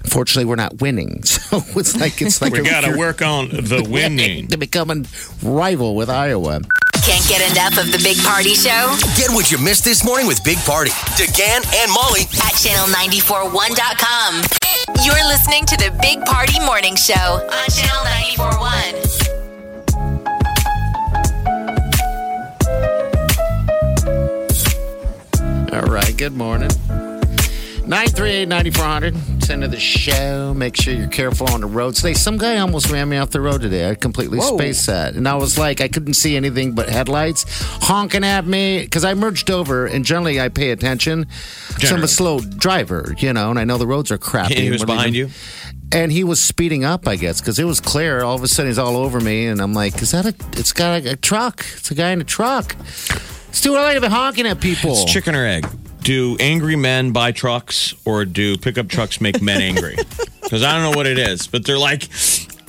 Unfortunately, 0.05 0.45
we're 0.45 0.55
not 0.57 0.81
winning, 0.81 1.23
so 1.25 1.63
it's 1.79 1.97
like 1.99 2.21
it's 2.23 2.41
like 2.43 2.53
We 2.53 2.63
got 2.63 2.83
to 2.83 2.97
work 2.97 3.23
on 3.23 3.49
the 3.49 3.85
winning. 3.91 4.47
to 4.49 4.57
become 4.59 4.91
a 4.91 5.03
rival 5.43 5.97
with 5.97 6.09
Iowa. 6.11 6.61
Can't 7.03 7.27
get 7.29 7.43
enough 7.53 7.77
of 7.77 7.91
the 7.93 7.99
Big 8.03 8.17
Party 8.25 8.55
Show 8.55 8.97
Get 9.15 9.29
what 9.31 9.51
you 9.53 9.59
missed 9.59 9.85
this 9.85 10.03
morning 10.07 10.27
with 10.27 10.43
Big 10.43 10.57
Party, 10.65 10.89
DeGan 11.21 11.61
and 11.83 11.93
Molly 11.93 12.23
at 12.23 12.55
channel941.com. 12.57 14.43
You're 15.05 15.27
listening 15.29 15.67
to 15.67 15.77
the 15.77 15.91
Big 16.01 16.25
Party 16.25 16.59
Morning 16.65 16.97
Show 16.97 17.13
on 17.45 17.69
Channel 17.69 18.05
941. 18.39 20.05
All 25.73 25.83
right, 25.91 26.17
good 26.17 26.33
morning. 26.35 26.71
938-9400. 27.87 29.43
Send 29.45 29.63
to 29.63 29.69
the 29.69 29.79
show. 29.79 30.55
Make 30.55 30.75
sure 30.75 30.95
you're 30.95 31.07
careful 31.09 31.51
on 31.51 31.61
the 31.61 31.67
road. 31.67 31.95
Today, 31.95 32.15
some 32.15 32.39
guy 32.39 32.57
almost 32.57 32.91
ran 32.91 33.11
me 33.11 33.19
off 33.19 33.31
the 33.31 33.43
road 33.43 33.61
today. 33.61 33.91
I 33.91 33.95
completely 33.95 34.41
spaced 34.41 34.87
that. 34.87 35.15
And 35.15 35.29
I 35.29 35.35
was 35.35 35.59
like, 35.59 35.83
I 35.83 35.89
couldn't 35.89 36.15
see 36.15 36.35
anything 36.35 36.73
but 36.73 36.89
headlights 36.89 37.45
honking 37.83 38.25
at 38.25 38.47
me 38.47 38.81
because 38.83 39.05
I 39.05 39.13
merged 39.13 39.51
over 39.51 39.85
and 39.87 40.05
generally 40.05 40.41
I 40.41 40.49
pay 40.49 40.71
attention. 40.71 41.27
So 41.79 41.95
I'm 41.95 42.03
a 42.03 42.09
slow 42.09 42.41
driver, 42.41 43.15
you 43.19 43.33
know, 43.35 43.51
and 43.51 43.59
I 43.59 43.65
know 43.65 43.77
the 43.77 43.87
roads 43.87 44.11
are 44.11 44.19
crappy. 44.19 44.55
And 44.55 44.65
he 44.65 44.71
was 44.71 44.85
behind 44.85 45.15
you. 45.15 45.29
And 45.93 46.11
he 46.11 46.25
was 46.25 46.41
speeding 46.41 46.85
up, 46.85 47.07
I 47.07 47.17
guess, 47.17 47.41
because 47.41 47.59
it 47.59 47.65
was 47.65 47.81
clear. 47.81 48.23
All 48.25 48.35
of 48.35 48.43
a 48.43 48.49
sudden, 48.49 48.71
he's 48.71 48.79
all 48.79 48.97
over 48.97 49.21
me, 49.21 49.47
and 49.47 49.61
I'm 49.61 49.75
like, 49.75 50.03
"Is 50.03 50.11
that 50.11 50.25
a? 50.25 50.35
It's 50.59 50.73
got 50.73 51.05
a, 51.05 51.11
a 51.13 51.17
truck. 51.17 51.65
It's 51.77 51.91
a 51.91 51.95
guy 51.95 52.11
in 52.11 52.21
a 52.21 52.25
truck. 52.25 52.75
Stu, 53.53 53.77
I 53.77 53.83
like 53.83 53.95
to 53.95 54.01
be 54.01 54.09
honking 54.09 54.47
at 54.47 54.61
people. 54.61 54.91
It's 54.93 55.05
chicken 55.05 55.37
or 55.37 55.47
egg. 55.47 55.69
Do 56.05 56.37
angry 56.39 56.77
men 56.77 57.13
buy 57.13 57.33
trucks 57.33 57.95
or 58.05 58.27
do 58.27 58.59
pickup 58.59 58.89
trucks 58.89 59.21
make 59.21 59.41
men 59.43 59.61
angry? 59.61 59.97
Because 60.45 60.63
I 60.63 60.75
don't 60.75 60.83
know 60.93 60.97
what 60.97 61.07
it 61.07 61.19
is, 61.19 61.47
but 61.47 61.65
they're 61.65 61.79
like, 61.79 62.07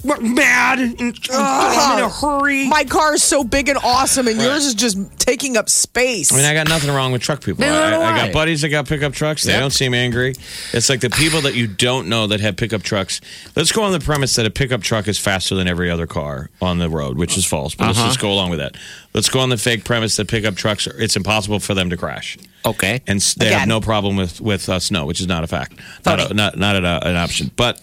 we're 0.06 0.20
mad. 0.22 0.80
And, 0.80 1.14
uh, 1.30 1.34
I'm 1.34 1.98
in 2.00 2.06
a 2.06 2.10
hurry. 2.10 2.68
My 2.70 2.86
car 2.86 3.16
is 3.16 3.22
so 3.22 3.44
big 3.44 3.68
and 3.68 3.78
awesome, 3.84 4.30
and 4.30 4.40
yours 4.40 4.66
is 4.66 4.76
just 4.76 4.98
taking 5.20 5.58
up 5.58 5.70
space. 5.70 6.32
I 6.32 6.38
mean, 6.38 6.46
I 6.46 6.54
got 6.54 6.70
nothing 6.70 6.90
wrong 6.90 7.12
with 7.12 7.22
truck 7.22 7.44
people. 7.44 7.65
I, 7.65 7.68
Neither 7.68 7.98
do 7.98 8.01
I 8.01 8.12
I. 8.13 8.25
got 8.25 8.34
buddies 8.34 8.62
that 8.62 8.70
got 8.70 8.88
pickup 8.88 9.12
trucks. 9.13 9.44
They 9.44 9.51
Yep. 9.51 9.60
don't 9.60 9.72
seem 9.72 9.94
angry. 9.94 10.36
It's 10.72 10.89
like 10.89 11.01
the 11.01 11.10
people 11.10 11.42
that 11.42 11.54
you 11.54 11.68
don't 11.68 12.08
know 12.08 12.27
that 12.27 12.39
have 12.39 12.56
pickup 12.56 12.82
trucks. 12.82 13.20
Let's 13.58 13.74
go 13.74 13.84
on 13.84 13.92
the 13.92 14.00
premise 14.00 14.36
that 14.38 14.46
a 14.46 14.51
pickup 14.51 14.82
truck 14.82 15.10
is 15.10 15.20
faster 15.20 15.54
than 15.54 15.68
every 15.68 15.92
other 15.92 16.08
car 16.08 16.50
on 16.62 16.77
the 16.80 16.89
road, 16.89 17.18
which 17.18 17.38
is 17.38 17.46
false. 17.46 17.75
But 17.75 17.88
let's 17.88 18.00
uh-huh. 18.00 18.08
just 18.08 18.22
go 18.22 18.32
along 18.32 18.51
with 18.51 18.60
that. 18.60 18.77
Let's 19.13 19.30
go 19.30 19.42
on 19.42 19.50
the 19.50 19.58
fake 19.58 19.84
premise 19.84 20.15
that 20.15 20.30
pickup 20.30 20.56
trucks 20.56 20.88
are, 20.88 20.98
it's 21.00 21.18
impossible 21.18 21.60
for 21.60 21.74
them 21.74 21.89
to 21.89 21.98
crash. 21.98 22.38
Okay. 22.65 23.01
and 23.07 23.19
they 23.38 23.51
have 23.53 23.67
no 23.67 23.79
problem 23.81 24.15
with 24.15 24.41
with 24.41 24.67
uh, 24.69 24.79
snow, 24.79 25.05
which 25.05 25.22
is 25.22 25.27
not 25.27 25.43
a 25.43 25.48
fact, 25.48 25.79
not 26.05 26.31
a, 26.31 26.34
not 26.34 26.57
not 26.57 26.75
an, 26.75 26.86
uh, 26.86 27.00
an 27.03 27.15
option. 27.15 27.51
But 27.55 27.79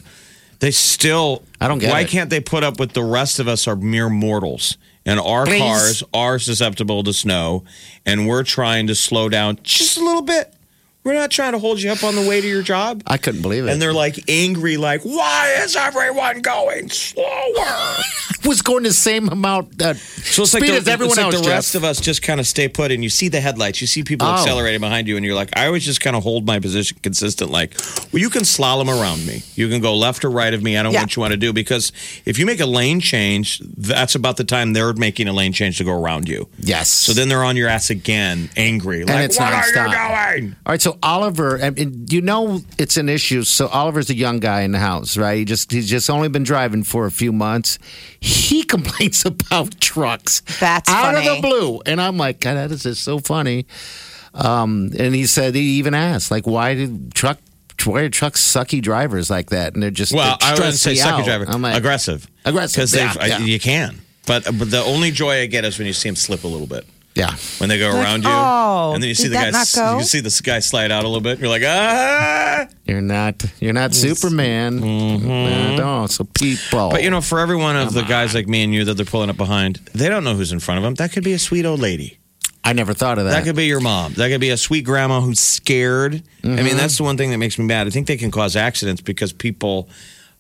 they 0.61 0.71
still, 0.71 1.43
I 1.61 1.69
don't 1.69 1.79
get 1.79 1.91
why 1.91 2.01
it. 2.03 2.09
can't 2.09 2.31
they 2.31 2.41
put 2.41 2.63
up 2.65 2.79
with 2.79 2.93
the 2.93 3.03
rest 3.03 3.39
of 3.41 3.49
us 3.49 3.67
are 3.67 3.77
mere 3.77 4.09
mortals, 4.09 4.79
and 5.05 5.19
our 5.19 5.45
Please. 5.45 5.61
cars 5.61 6.03
are 6.15 6.39
susceptible 6.39 7.03
to 7.05 7.13
snow, 7.13 7.65
and 8.07 8.29
we're 8.29 8.45
trying 8.45 8.87
to 8.87 8.95
slow 8.95 9.29
down 9.29 9.59
just 9.63 9.97
a 9.97 10.05
little 10.05 10.23
bit. 10.23 10.55
We're 11.05 11.15
not 11.15 11.33
trying 11.33 11.53
to 11.53 11.59
hold 11.59 11.83
you 11.83 11.91
up 11.91 12.05
on 12.05 12.15
the 12.15 12.29
way 12.29 12.41
to 12.41 12.47
your 12.47 12.63
job. 12.63 13.03
I 13.09 13.17
couldn't 13.17 13.43
believe 13.43 13.67
it. 13.67 13.71
And 13.73 13.83
they're 13.83 13.93
like 13.93 14.23
angry, 14.31 14.77
like, 14.77 15.03
why 15.03 15.53
is 15.65 15.75
everyone 15.75 16.43
going 16.43 16.91
slower? 16.91 17.97
was 18.45 18.63
going 18.63 18.83
the 18.85 18.93
same 18.93 19.29
amount 19.29 19.81
uh, 19.83 19.95
So 19.95 20.43
it's 20.43 20.53
speed 20.53 20.61
like 20.63 20.71
the, 20.71 20.77
as 20.77 20.89
everyone 20.89 21.13
it's 21.13 21.17
like 21.19 21.27
else. 21.35 21.37
the 21.37 21.43
Jeff. 21.43 21.51
rest 21.53 21.75
of 21.77 21.85
us 21.85 22.01
just 22.01 22.23
kind 22.23 22.39
of 22.41 22.47
stay 22.47 22.69
put, 22.69 22.93
and 22.93 23.03
you 23.03 23.11
see 23.11 23.29
the 23.29 23.41
headlights, 23.41 23.81
you 23.81 23.87
see 23.89 24.03
people 24.05 24.27
Oh. 24.29 24.35
accelerating 24.35 24.81
behind 24.81 25.09
you, 25.09 25.17
and 25.17 25.25
you're 25.27 25.35
like, 25.35 25.51
I 25.57 25.67
always 25.67 25.85
just 25.85 26.01
kind 26.01 26.15
of 26.17 26.23
hold 26.23 26.47
my 26.47 26.61
position 26.61 26.97
consistent. 27.03 27.51
Like, 27.51 27.75
well, 28.13 28.21
you 28.21 28.31
can 28.31 28.43
slalom 28.43 28.87
around 28.89 29.27
me, 29.27 29.43
you 29.57 29.69
can 29.69 29.81
go 29.81 29.97
left 29.97 30.25
or 30.25 30.31
right 30.31 30.55
of 30.55 30.63
me. 30.63 30.77
I 30.77 30.83
don't 30.85 30.93
Yeah. 30.93 31.01
know 31.01 31.03
what 31.05 31.17
you 31.17 31.21
want 31.21 31.33
to 31.33 31.37
do 31.37 31.53
because 31.53 31.91
if 32.25 32.39
you 32.39 32.47
make 32.47 32.61
a 32.61 32.67
lane 32.67 33.01
change, 33.01 33.61
that's 33.77 34.15
about 34.15 34.37
the 34.37 34.45
time 34.45 34.73
they're 34.73 34.93
making 34.93 35.27
a 35.29 35.33
lane 35.33 35.53
change 35.53 35.79
to 35.79 35.85
go 35.85 35.93
around 36.01 36.29
you. 36.29 36.49
yes. 36.61 36.89
So 36.91 37.13
then 37.13 37.29
they're 37.29 37.45
on 37.45 37.57
your 37.57 37.69
ass 37.69 37.91
again, 37.91 38.51
angry, 38.57 39.05
like, 39.05 39.25
it's 39.27 39.39
what 39.39 39.53
are 39.53 39.67
you 39.67 39.73
doing? 40.43 40.57
All 40.67 40.73
right, 40.73 40.81
so 40.83 40.92
Oliver, 41.03 41.57
and- 41.57 41.79
and 41.79 42.13
you 42.13 42.21
know 42.21 42.63
it's 42.79 42.97
an 42.97 43.09
issue. 43.09 43.43
So 43.45 43.69
Oliver's 43.69 44.11
a 44.11 44.15
young 44.15 44.39
guy 44.41 44.63
in 44.63 44.73
the 44.73 44.79
house, 44.79 45.17
right? 45.17 45.39
He 45.39 45.45
just 45.45 45.71
he's 45.73 45.89
just 45.89 46.09
only 46.11 46.29
been 46.29 46.43
driving 46.45 46.83
for 46.83 47.07
a 47.07 47.11
few 47.11 47.33
months. 47.33 47.79
He 48.21 48.63
complains 48.75 49.25
about 49.25 49.81
trucks. 49.81 50.41
That's 50.61 50.91
out 50.91 51.15
funny. 51.15 51.29
of 51.29 51.37
the 51.37 51.43
blue, 51.43 51.81
and 51.87 52.01
I'm 52.01 52.17
like, 52.17 52.41
God, 52.41 52.55
that 52.55 52.71
is 52.71 52.83
just 52.83 53.03
so 53.05 53.19
funny. 53.19 53.67
Um, 54.35 54.91
and 54.99 55.15
he 55.15 55.27
said 55.27 55.55
he 55.55 55.61
even 55.79 55.95
asked, 55.95 56.31
like, 56.31 56.47
why 56.47 56.75
did 56.75 57.15
truck? 57.15 57.39
Why 57.85 58.03
are 58.03 58.09
trucks 58.09 58.41
sucky 58.41 58.81
drivers 58.81 59.29
like 59.29 59.51
that? 59.51 59.75
And 59.75 59.83
they're 59.83 59.91
just 59.91 60.13
Well, 60.15 60.37
they 60.41 60.47
I 60.47 60.53
wouldn't 60.55 60.75
stress 60.77 60.97
say 60.99 61.03
sucky 61.05 61.19
out. 61.21 61.25
driver, 61.25 61.47
I'm 61.49 61.63
like, 61.63 61.77
aggressive, 61.77 62.29
Aggressive, 62.45 62.77
because 62.91 62.95
yeah, 62.95 63.27
yeah. 63.27 63.39
you 63.39 63.59
can. 63.59 64.01
But, 64.25 64.45
but 64.45 64.71
the 64.71 64.83
only 64.85 65.11
joy 65.11 65.41
I 65.41 65.47
get 65.47 65.65
is 65.65 65.79
when 65.79 65.89
you 65.89 65.93
see 65.93 66.09
them 66.09 66.15
slip 66.15 66.45
a 66.45 66.49
little 66.49 66.69
bit. 66.69 66.87
Yeah. 67.15 67.37
when 67.59 67.69
they 67.69 67.79
go 67.79 67.91
around 67.91 68.23
you, 68.25 68.31
oh, 68.31 68.93
and 68.95 69.03
then 69.03 69.09
you 69.09 69.15
see 69.15 69.29
the 69.29 69.35
that 69.37 69.53
guy. 69.75 69.99
You 69.99 70.05
see 70.05 70.21
the 70.21 70.41
guy 70.43 70.61
slide 70.61 70.91
out 70.91 71.05
a 71.05 71.07
little 71.09 71.21
bit. 71.21 71.33
And 71.33 71.41
you're 71.41 71.51
like, 71.51 71.63
ah. 71.65 72.67
You're 72.85 73.01
not 73.03 73.45
you're 73.61 73.73
not 73.75 73.95
Superman. 73.95 74.81
Mm-hmm. 74.81 75.77
No, 75.77 76.07
so 76.07 76.25
people. 76.25 76.91
But 76.91 77.03
you 77.03 77.11
know, 77.11 77.21
for 77.21 77.39
every 77.41 77.57
one 77.57 77.77
of 77.77 77.93
the 77.93 78.03
guys 78.03 78.35
like 78.35 78.49
me 78.49 78.65
and 78.65 78.75
you 78.75 78.85
that 78.85 78.95
they're 78.95 79.05
pulling 79.07 79.31
up 79.31 79.37
behind, 79.37 79.77
they 79.95 80.09
don't 80.09 80.25
know 80.25 80.35
who's 80.35 80.53
in 80.53 80.61
front 80.61 80.79
of 80.79 80.85
them. 80.85 80.95
That 80.95 81.13
could 81.13 81.25
be 81.25 81.33
a 81.35 81.39
sweet 81.39 81.67
old 81.67 81.81
lady. 81.81 82.19
I 82.65 82.73
never 82.75 82.95
thought 82.95 83.19
of 83.19 83.25
that. 83.25 83.33
That 83.33 83.45
could 83.45 83.57
be 83.57 83.67
your 83.67 83.81
mom. 83.81 84.15
That 84.15 84.29
could 84.29 84.41
be 84.41 84.51
a 84.51 84.57
sweet 84.57 84.85
grandma 84.85 85.21
who's 85.21 85.41
scared. 85.41 86.15
I 86.15 86.47
Mm-hmm. 86.47 86.65
mean, 86.65 86.77
that's 86.77 86.97
the 86.97 87.03
one 87.03 87.17
thing 87.17 87.31
that 87.33 87.39
makes 87.39 87.59
me 87.59 87.65
mad. 87.65 87.87
I 87.87 87.91
think 87.91 88.07
they 88.07 88.17
can 88.17 88.31
cause 88.31 88.57
accidents 88.57 89.03
because 89.03 89.33
people. 89.33 89.89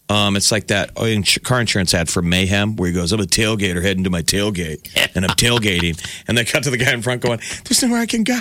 Um, 0.08 0.36
it's 0.36 0.52
like 0.52 0.66
that 0.66 0.90
oh, 0.96 1.06
car 1.42 1.60
insurance 1.60 1.94
ad 1.94 2.08
for 2.10 2.20
Mayhem 2.20 2.76
where 2.76 2.88
he 2.88 2.94
goes, 2.94 3.12
I'm 3.12 3.20
a 3.20 3.24
tailgater 3.24 3.82
heading 3.82 4.04
to 4.04 4.10
my 4.10 4.20
tailgate 4.20 4.90
and 5.14 5.24
I'm 5.24 5.30
tailgating. 5.36 5.98
And 6.28 6.36
they 6.36 6.44
cut 6.44 6.62
to 6.64 6.70
the 6.70 6.76
guy 6.76 6.92
in 6.92 7.00
front 7.02 7.22
going, 7.22 7.40
There's 7.64 7.82
nowhere 7.82 8.00
I 8.00 8.06
can 8.06 8.22
go. 8.24 8.38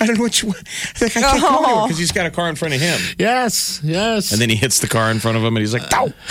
I 0.00 0.06
don't 0.06 0.16
know 0.16 0.22
what 0.24 0.42
you 0.42 0.48
want. 0.48 0.62
Like, 1.00 1.16
I 1.16 1.20
can't 1.20 1.40
go 1.40 1.48
Oh. 1.50 1.86
because 1.86 1.98
he's 1.98 2.12
got 2.12 2.26
a 2.26 2.30
car 2.30 2.48
in 2.48 2.56
front 2.56 2.74
of 2.74 2.80
him. 2.80 3.00
yes, 3.18 3.80
yes. 3.84 4.32
And 4.32 4.40
then 4.40 4.50
he 4.50 4.56
hits 4.56 4.80
the 4.80 4.88
car 4.88 5.10
in 5.10 5.20
front 5.20 5.36
of 5.36 5.42
him 5.44 5.54
and 5.56 5.62
he's 5.62 5.72
like, 5.74 5.92
Ow! 5.94 6.12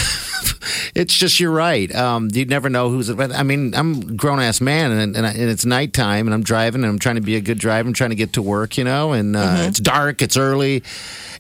It's 0.94 1.14
just 1.16 1.40
you're 1.40 1.52
right. 1.52 1.94
Um, 1.96 2.30
you'd 2.32 2.50
never 2.50 2.70
know 2.70 2.90
who's. 2.90 3.10
I 3.10 3.44
mean, 3.44 3.74
I'm 3.76 3.94
a 4.02 4.14
grown 4.14 4.40
ass 4.40 4.62
man, 4.62 4.92
and, 4.92 5.16
and, 5.16 5.26
I, 5.26 5.32
and 5.32 5.50
it's 5.50 5.66
nighttime, 5.66 6.28
and 6.28 6.34
I'm 6.34 6.44
driving, 6.44 6.84
and 6.84 6.90
I'm 6.92 7.00
trying 7.00 7.16
to 7.16 7.22
be 7.22 7.36
a 7.36 7.42
good 7.42 7.58
driver. 7.58 7.88
I'm 7.88 7.94
trying 7.94 8.10
to 8.12 8.16
get 8.16 8.34
to 8.34 8.42
work, 8.42 8.78
you 8.78 8.84
know, 8.84 9.14
and 9.14 9.36
uh, 9.36 9.42
Mm-hmm. 9.42 9.70
it's 9.70 9.80
dark, 9.80 10.22
it's 10.22 10.38
early, 10.38 10.84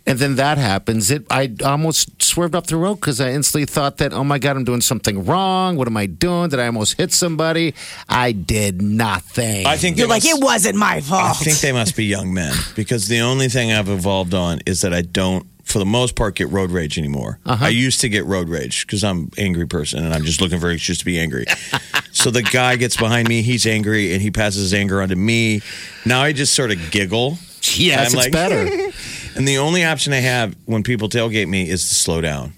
and 0.07 0.17
then 0.19 0.35
that 0.35 0.57
happens. 0.57 1.11
It 1.11 1.25
I 1.29 1.51
almost 1.63 2.21
swerved 2.21 2.55
up 2.55 2.67
the 2.67 2.77
road 2.77 2.95
because 2.95 3.19
I 3.21 3.30
instantly 3.31 3.65
thought 3.65 3.97
that, 3.97 4.13
oh 4.13 4.23
my 4.23 4.39
god, 4.39 4.55
I'm 4.57 4.63
doing 4.63 4.81
something 4.81 5.25
wrong. 5.25 5.75
What 5.75 5.87
am 5.87 5.97
I 5.97 6.05
doing? 6.05 6.49
Did 6.49 6.59
I 6.59 6.65
almost 6.67 6.97
hit 6.97 7.11
somebody? 7.13 7.73
I 8.09 8.31
did 8.31 8.81
nothing. 8.81 9.65
I 9.65 9.77
think 9.77 9.97
You're 9.97 10.07
they 10.07 10.13
like, 10.15 10.23
must- 10.23 10.37
it 10.37 10.43
wasn't 10.43 10.75
my 10.77 11.01
fault. 11.01 11.21
I 11.23 11.33
think 11.33 11.59
they 11.59 11.71
must 11.71 11.95
be 11.95 12.05
young 12.05 12.33
men 12.33 12.53
because 12.75 13.07
the 13.07 13.19
only 13.21 13.49
thing 13.49 13.71
I've 13.71 13.89
evolved 13.89 14.33
on 14.33 14.59
is 14.65 14.81
that 14.81 14.93
I 14.93 15.01
don't, 15.01 15.45
for 15.63 15.79
the 15.79 15.85
most 15.85 16.15
part, 16.15 16.35
get 16.35 16.49
road 16.49 16.71
rage 16.71 16.97
anymore. 16.97 17.39
Uh-huh. 17.45 17.65
I 17.65 17.69
used 17.69 18.01
to 18.01 18.09
get 18.09 18.25
road 18.25 18.49
rage 18.49 18.85
because 18.85 19.03
I'm 19.03 19.17
an 19.19 19.31
angry 19.37 19.67
person 19.67 20.03
and 20.03 20.13
I'm 20.13 20.23
just 20.25 20.41
looking 20.41 20.59
for 20.59 20.69
an 20.69 20.75
excuse 20.75 20.97
to 20.99 21.05
be 21.05 21.19
angry. 21.19 21.45
so 22.11 22.29
the 22.31 22.41
guy 22.43 22.75
gets 22.75 22.97
behind 22.97 23.29
me, 23.29 23.41
he's 23.41 23.65
angry, 23.65 24.11
and 24.13 24.21
he 24.21 24.31
passes 24.31 24.61
his 24.63 24.73
anger 24.73 25.01
onto 25.01 25.15
me. 25.15 25.61
Now 26.05 26.21
I 26.21 26.33
just 26.33 26.53
sort 26.53 26.71
of 26.71 26.91
giggle. 26.91 27.37
yes, 27.75 27.99
I'm 27.99 28.05
it's 28.07 28.15
like- 28.15 28.31
better. 28.31 28.67
And 29.33 29.47
the 29.47 29.59
only 29.59 29.85
option 29.85 30.11
I 30.11 30.17
have 30.17 30.57
when 30.65 30.83
people 30.83 31.07
tailgate 31.07 31.47
me 31.47 31.69
is 31.69 31.87
to 31.87 31.95
slow 31.95 32.19
down. 32.19 32.51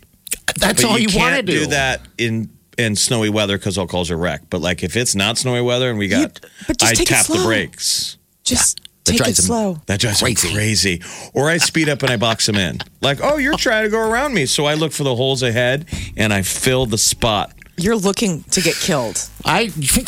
That's 0.57 0.81
But 0.81 0.89
all 0.91 0.97
you, 0.99 1.07
want 1.17 1.31
to 1.31 1.35
can't 1.35 1.47
do 1.47 1.65
that 1.67 2.01
in 2.17 2.49
in 2.77 2.95
snowy 2.95 3.29
weather 3.29 3.57
because 3.57 3.77
all 3.77 3.85
calls 3.87 4.09
are 4.09 4.17
wrecked. 4.17 4.49
But 4.49 4.61
like 4.61 4.83
if 4.83 4.95
it's 4.97 5.13
not 5.15 5.37
snowy 5.37 5.61
weather 5.61 5.89
and 5.89 5.99
we 5.99 6.07
got, 6.07 6.39
but 6.67 6.81
I 6.83 6.93
tap 6.95 7.27
the 7.27 7.41
brakes. 7.45 8.17
Just 8.43 8.79
That 9.05 9.11
take 9.11 9.15
it 9.15 9.23
drives 9.23 9.39
him- 9.39 9.45
slow. 9.45 9.81
That 9.85 9.99
drives 9.99 10.21
Crazy. 10.21 10.51
crazy. 10.53 11.01
Or 11.33 11.49
I 11.49 11.57
speed 11.57 11.87
up 11.87 12.01
and 12.01 12.09
I 12.11 12.17
box 12.17 12.45
them 12.47 12.55
in. 12.55 12.79
Like, 13.01 13.19
oh, 13.21 13.37
you're 13.37 13.57
trying 13.57 13.83
to 13.83 13.89
go 13.89 13.99
around 13.99 14.33
me. 14.33 14.45
So 14.47 14.65
I 14.65 14.73
look 14.73 14.91
for 14.91 15.03
the 15.03 15.15
holes 15.15 15.43
ahead 15.43 15.85
and 16.17 16.33
I 16.33 16.41
fill 16.41 16.85
the 16.87 16.97
spot. 16.97 17.53
You're 17.75 17.95
looking 17.95 18.43
to 18.51 18.61
get 18.61 18.75
killed. 18.75 19.19
I, 19.43 19.61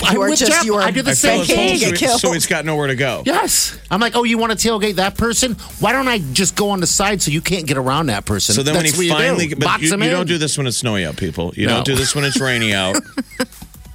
I 0.03 0.13
You 0.13 0.21
are 0.21 0.29
would 0.29 0.37
just- 0.37 0.51
jump. 0.51 0.65
you 0.65 0.75
are- 0.75 0.81
I 0.83 0.91
do 0.91 1.01
the 1.01 1.11
I 1.11 1.13
same 1.15 1.31
fill 1.31 1.39
his 1.45 1.47
Hey, 1.47 1.55
holes 1.55 1.69
thing. 1.71 1.79
get 1.79 1.87
so, 1.87 1.91
he- 1.91 1.97
killed. 2.09 2.21
so 2.21 2.31
he's 2.33 2.45
got 2.45 2.63
nowhere 2.63 2.87
to 2.87 2.95
go. 2.95 3.23
Yes. 3.25 3.75
I'm 3.89 3.99
like, 3.99 4.15
oh, 4.15 4.23
you 4.23 4.37
want 4.37 4.57
to 4.57 4.67
tailgate 4.67 4.95
that 4.95 5.17
person? 5.17 5.53
Why 5.79 5.91
don't 5.91 6.07
I 6.07 6.19
just 6.19 6.55
go 6.55 6.69
on 6.69 6.79
the 6.79 6.85
side 6.87 7.23
so 7.23 7.31
you 7.31 7.41
can't 7.41 7.65
get 7.65 7.77
around 7.77 8.05
that 8.07 8.25
person? 8.25 8.53
So 8.53 8.61
then 8.61 8.75
That's 8.75 8.83
when 8.83 8.93
he 8.93 8.97
what 8.97 9.05
you 9.19 9.25
finally, 9.25 9.47
do. 9.47 9.55
but 9.55 9.65
box 9.65 9.81
you, 9.83 9.91
him 9.93 10.01
you 10.03 10.09
in. 10.09 10.13
don't 10.15 10.27
do 10.27 10.37
this 10.37 10.57
when 10.59 10.67
it's 10.67 10.77
snowy 10.77 11.05
out, 11.05 11.17
people. 11.17 11.53
You 11.55 11.65
No. 11.65 11.75
don't 11.75 11.85
do 11.85 11.95
this 11.95 12.13
when 12.13 12.23
it's 12.23 12.39
rainy 12.39 12.71
out. 12.73 12.97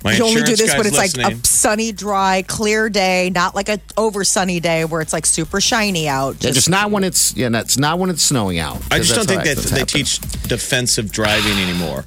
My 0.03 0.15
You 0.15 0.25
only 0.25 0.35
do 0.43 0.51
insurance 0.53 0.61
this 0.61 0.71
when 0.71 0.79
guy's 0.79 0.87
it's 0.87 0.97
like 0.97 1.17
listening. 1.17 1.41
a 1.41 1.47
sunny, 1.47 1.93
dry, 1.93 2.43
clear 2.49 2.89
day, 2.89 3.31
not 3.35 3.55
like 3.55 3.69
a 3.69 3.79
over 3.99 4.25
sunny 4.25 4.59
day 4.59 4.87
where 4.87 5.03
it's 5.03 5.13
like 5.13 5.27
super 5.27 5.61
shiny 5.61 6.09
out. 6.09 6.43
Yeah, 6.43 6.53
just 6.53 6.71
not 6.71 6.91
when 6.91 7.05
it's 7.05 7.37
yeah, 7.37 7.51
that's 7.51 7.77
not 7.79 7.99
when 7.99 8.09
it's 8.09 8.23
snowing 8.23 8.59
out. 8.59 8.79
I 8.91 8.99
just 8.99 9.15
don't 9.15 9.29
think 9.29 9.45
that 9.45 9.59
that 9.59 9.69
they 9.75 9.85
teach 9.85 10.19
defensive 10.49 11.13
driving 11.13 11.53
anymore. 11.59 12.07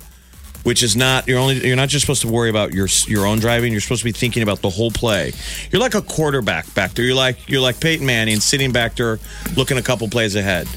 Which 0.64 0.82
is 0.82 0.96
not 0.96 1.28
you're 1.28 1.40
only 1.40 1.66
you're 1.68 1.76
not 1.76 1.90
just 1.90 2.06
supposed 2.06 2.22
to 2.22 2.30
worry 2.30 2.50
about 2.50 2.74
your 2.74 2.88
your 3.08 3.26
own 3.26 3.40
driving. 3.40 3.72
You're 3.74 3.82
supposed 3.82 4.00
to 4.02 4.06
be 4.06 4.14
thinking 4.14 4.44
about 4.44 4.62
the 4.62 4.70
whole 4.70 4.92
play. 4.92 5.34
You're 5.72 5.82
like 5.82 5.94
a 5.96 6.02
quarterback 6.02 6.74
back 6.74 6.94
there. 6.94 7.04
You're 7.04 7.16
like 7.16 7.50
you're 7.50 7.60
like 7.62 7.80
Peyton 7.82 8.06
Manning 8.06 8.40
sitting 8.40 8.72
back 8.72 8.96
there 8.96 9.20
looking 9.58 9.78
a 9.78 9.82
couple 9.82 10.08
plays 10.10 10.36
ahead. 10.36 10.68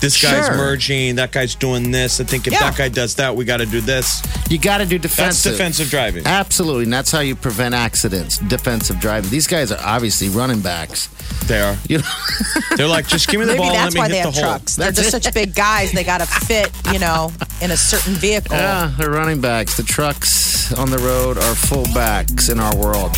This 0.00 0.20
guy's 0.20 0.46
Sure. 0.46 0.56
merging. 0.56 1.14
That 1.14 1.30
guy's 1.30 1.54
doing 1.54 1.92
this. 1.92 2.20
I 2.20 2.24
think 2.24 2.48
if 2.48 2.52
Yeah. 2.52 2.58
that 2.70 2.76
guy 2.76 2.88
does 2.88 3.14
that, 3.14 3.36
we 3.36 3.44
got 3.44 3.58
to 3.58 3.66
do 3.66 3.80
this. 3.80 4.20
You 4.50 4.58
got 4.58 4.78
to 4.78 4.84
do 4.84 4.98
That's 4.98 5.14
defensive. 5.14 5.52
defensive 5.52 5.90
driving. 5.90 6.26
Absolutely, 6.26 6.84
and 6.84 6.92
that's 6.92 7.12
how 7.12 7.20
you 7.20 7.36
prevent 7.36 7.72
accidents. 7.74 8.38
Defensive 8.38 8.98
driving. 8.98 9.30
These 9.30 9.46
guys 9.46 9.70
are 9.70 9.78
obviously 9.80 10.28
running 10.28 10.58
backs. 10.60 11.08
They 11.46 11.60
are. 11.60 11.76
You 11.88 11.98
know, 11.98 12.04
They're 12.76 12.88
like, 12.88 13.06
just 13.06 13.28
give 13.28 13.38
me 13.38 13.46
the 13.46 13.52
Maybe 13.52 13.58
ball 13.62 13.68
and 13.70 13.76
that's 13.76 13.94
let 13.94 13.94
me 13.94 14.00
why 14.00 14.06
hit 14.08 14.12
they 14.12 14.18
the 14.18 14.24
have 14.24 14.34
hole. 14.34 14.42
trucks. 14.42 14.74
They're 14.76 14.86
That's 14.90 15.08
just 15.08 15.14
it. 15.16 15.22
such 15.24 15.34
big 15.34 15.54
guys. 15.54 15.92
They 15.92 16.02
got 16.04 16.18
to 16.18 16.26
fit, 16.26 16.72
you 16.92 16.98
know, 16.98 17.32
in 17.62 17.70
a 17.70 17.76
certain 17.76 18.14
vehicle. 18.14 18.56
yeah, 18.56 18.92
they're 18.98 19.10
running 19.10 19.40
backs. 19.40 19.76
The 19.76 19.84
trucks 19.84 20.72
on 20.74 20.90
the 20.90 20.98
road 20.98 21.38
are 21.38 21.54
full 21.54 21.84
backs 21.94 22.48
in 22.48 22.58
our 22.58 22.74
world. 22.76 23.12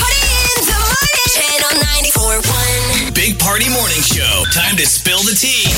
Party 0.00 0.22
in 0.32 0.64
the 0.64 0.72
morning. 0.80 1.26
Channel 1.36 1.72
94.1. 3.10 3.14
Big 3.14 3.38
Party 3.38 3.68
Morning 3.68 4.00
Show. 4.00 4.44
Time 4.52 4.76
to 4.76 4.86
spill 4.86 5.18
the 5.22 5.36
tea. 5.38 5.68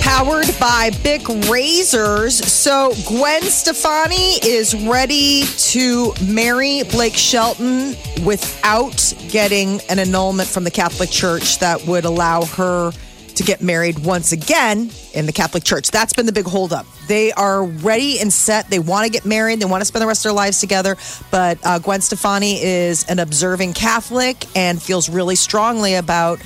Powered 0.00 0.46
by 0.58 0.90
Bic 1.02 1.28
Razors. 1.50 2.36
So 2.50 2.92
Gwen 3.06 3.42
Stefani 3.42 4.38
is 4.42 4.74
ready 4.86 5.44
to 5.70 6.14
marry 6.26 6.82
Blake 6.84 7.14
Shelton 7.14 7.94
without 8.24 9.12
getting 9.28 9.80
an 9.90 9.98
annulment 9.98 10.48
from 10.48 10.64
the 10.64 10.70
Catholic 10.70 11.10
Church 11.10 11.58
that 11.58 11.86
would 11.86 12.04
allow 12.06 12.44
her 12.46 12.92
to 13.36 13.42
get 13.42 13.62
married 13.62 13.98
once 14.00 14.32
again 14.32 14.90
in 15.14 15.26
the 15.26 15.32
Catholic 15.32 15.64
Church. 15.64 15.90
That's 15.90 16.12
been 16.12 16.26
the 16.26 16.32
big 16.32 16.46
holdup. 16.46 16.86
They 17.08 17.32
are 17.32 17.64
ready 17.64 18.20
and 18.20 18.32
set. 18.32 18.70
They 18.70 18.78
want 18.78 19.06
to 19.06 19.10
get 19.10 19.24
married. 19.24 19.60
They 19.60 19.64
want 19.64 19.80
to 19.80 19.84
spend 19.84 20.02
the 20.02 20.06
rest 20.06 20.20
of 20.20 20.30
their 20.30 20.36
lives 20.36 20.60
together. 20.60 20.96
But 21.30 21.58
uh, 21.64 21.78
Gwen 21.78 22.00
Stefani 22.00 22.62
is 22.62 23.04
an 23.08 23.18
observing 23.18 23.74
Catholic 23.74 24.44
and 24.56 24.80
feels 24.80 25.08
really 25.08 25.36
strongly 25.36 25.94
about 25.94 26.40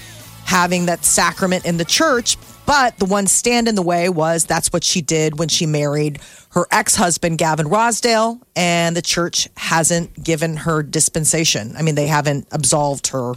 having 0.45 0.87
that 0.87 1.05
sacrament 1.05 1.65
in 1.65 1.77
the 1.77 1.85
church. 1.85 2.37
But 2.67 2.99
the 2.99 3.05
one 3.05 3.27
stand 3.27 3.69
in 3.69 3.75
the 3.75 3.83
way 3.83 4.09
was 4.09 4.45
that's 4.45 4.73
what 4.73 4.85
she 4.85 5.03
did 5.03 5.39
when 5.39 5.49
she 5.49 5.67
married 5.67 6.19
her 6.53 6.67
ex 6.71 6.95
husband, 6.95 7.37
Gavin 7.39 7.67
Rossdale, 7.67 8.41
and 8.57 8.97
the 8.97 9.03
church 9.03 9.49
hasn't 9.57 10.23
given 10.23 10.57
her 10.57 10.83
dispensation. 10.83 11.75
I 11.77 11.83
mean, 11.83 11.95
they 11.95 12.07
haven't 12.07 12.47
absolved 12.53 13.09
her. 13.09 13.35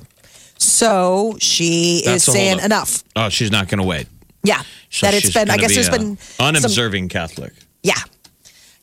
So 0.59 1.37
she 1.39 2.01
That's 2.05 2.27
is 2.27 2.33
saying 2.33 2.49
holdup. 2.59 2.65
enough. 2.65 3.03
Oh, 3.15 3.29
she's 3.29 3.51
not 3.51 3.67
going 3.67 3.79
to 3.81 3.87
wait. 3.87 4.07
Yeah. 4.43 4.61
So 4.89 5.05
that 5.07 5.13
it's 5.13 5.25
she's 5.25 5.33
been, 5.33 5.49
I 5.49 5.57
gonna 5.57 5.61
guess 5.61 5.69
be 5.71 5.75
there's 5.75 5.87
a 5.87 5.91
been 5.91 6.17
some- 6.17 6.45
unobserving 6.47 7.09
Catholic. 7.09 7.53
yeah. 7.83 7.95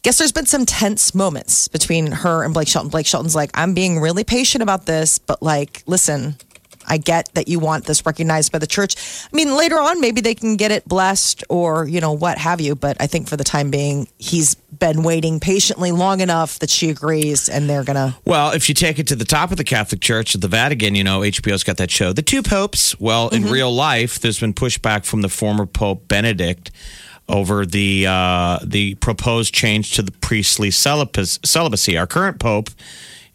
Guess 0.02 0.18
there's 0.18 0.32
been 0.32 0.44
some 0.44 0.66
tense 0.66 1.14
moments 1.14 1.66
between 1.68 2.12
her 2.12 2.44
and 2.44 2.52
Blake 2.52 2.68
Shelton. 2.68 2.90
Blake 2.90 3.06
Shelton's 3.06 3.34
like, 3.34 3.50
I'm 3.54 3.72
being 3.72 4.00
really 4.00 4.22
patient 4.22 4.60
about 4.62 4.84
this, 4.84 5.18
but 5.18 5.42
like, 5.42 5.82
listen, 5.86 6.36
I 6.86 6.98
get 6.98 7.28
that 7.34 7.48
you 7.48 7.58
want 7.58 7.84
this 7.84 8.04
recognized 8.06 8.52
by 8.52 8.58
the 8.58 8.66
church. 8.66 8.96
I 9.32 9.36
mean, 9.36 9.56
later 9.56 9.76
on, 9.76 10.00
maybe 10.00 10.20
they 10.20 10.34
can 10.34 10.56
get 10.56 10.70
it 10.70 10.86
blessed 10.86 11.44
or, 11.48 11.86
you 11.86 12.00
know, 12.00 12.12
what 12.12 12.38
have 12.38 12.60
you. 12.60 12.74
But 12.74 12.96
I 13.00 13.06
think 13.06 13.28
for 13.28 13.36
the 13.36 13.44
time 13.44 13.70
being, 13.70 14.08
he's 14.18 14.54
been 14.54 15.02
waiting 15.02 15.40
patiently 15.40 15.92
long 15.92 16.20
enough 16.20 16.58
that 16.58 16.70
she 16.70 16.90
agrees 16.90 17.48
and 17.48 17.68
they're 17.68 17.84
going 17.84 17.96
to. 17.96 18.16
Well, 18.24 18.52
if 18.52 18.68
you 18.68 18.74
take 18.74 18.98
it 18.98 19.06
to 19.08 19.16
the 19.16 19.24
top 19.24 19.50
of 19.50 19.56
the 19.56 19.64
Catholic 19.64 20.00
Church 20.00 20.34
at 20.34 20.40
the 20.40 20.48
Vatican, 20.48 20.94
you 20.94 21.04
know, 21.04 21.20
HBO's 21.20 21.64
got 21.64 21.76
that 21.78 21.90
show, 21.90 22.12
The 22.12 22.22
Two 22.22 22.42
Popes. 22.42 22.98
Well, 23.00 23.28
in 23.28 23.44
real 23.44 23.72
life, 23.72 24.18
there's 24.18 24.40
been 24.40 24.54
pushback 24.54 25.04
from 25.04 25.22
the 25.22 25.28
former 25.28 25.66
Pope 25.66 26.08
Benedict 26.08 26.70
over 27.28 27.64
the 27.64 28.06
uh, 28.06 28.58
the 28.62 28.94
proposed 28.96 29.54
change 29.54 29.92
to 29.92 30.02
the 30.02 30.12
priestly 30.12 30.70
celibacy. 30.70 31.96
Our 31.96 32.06
current 32.06 32.38
Pope 32.38 32.70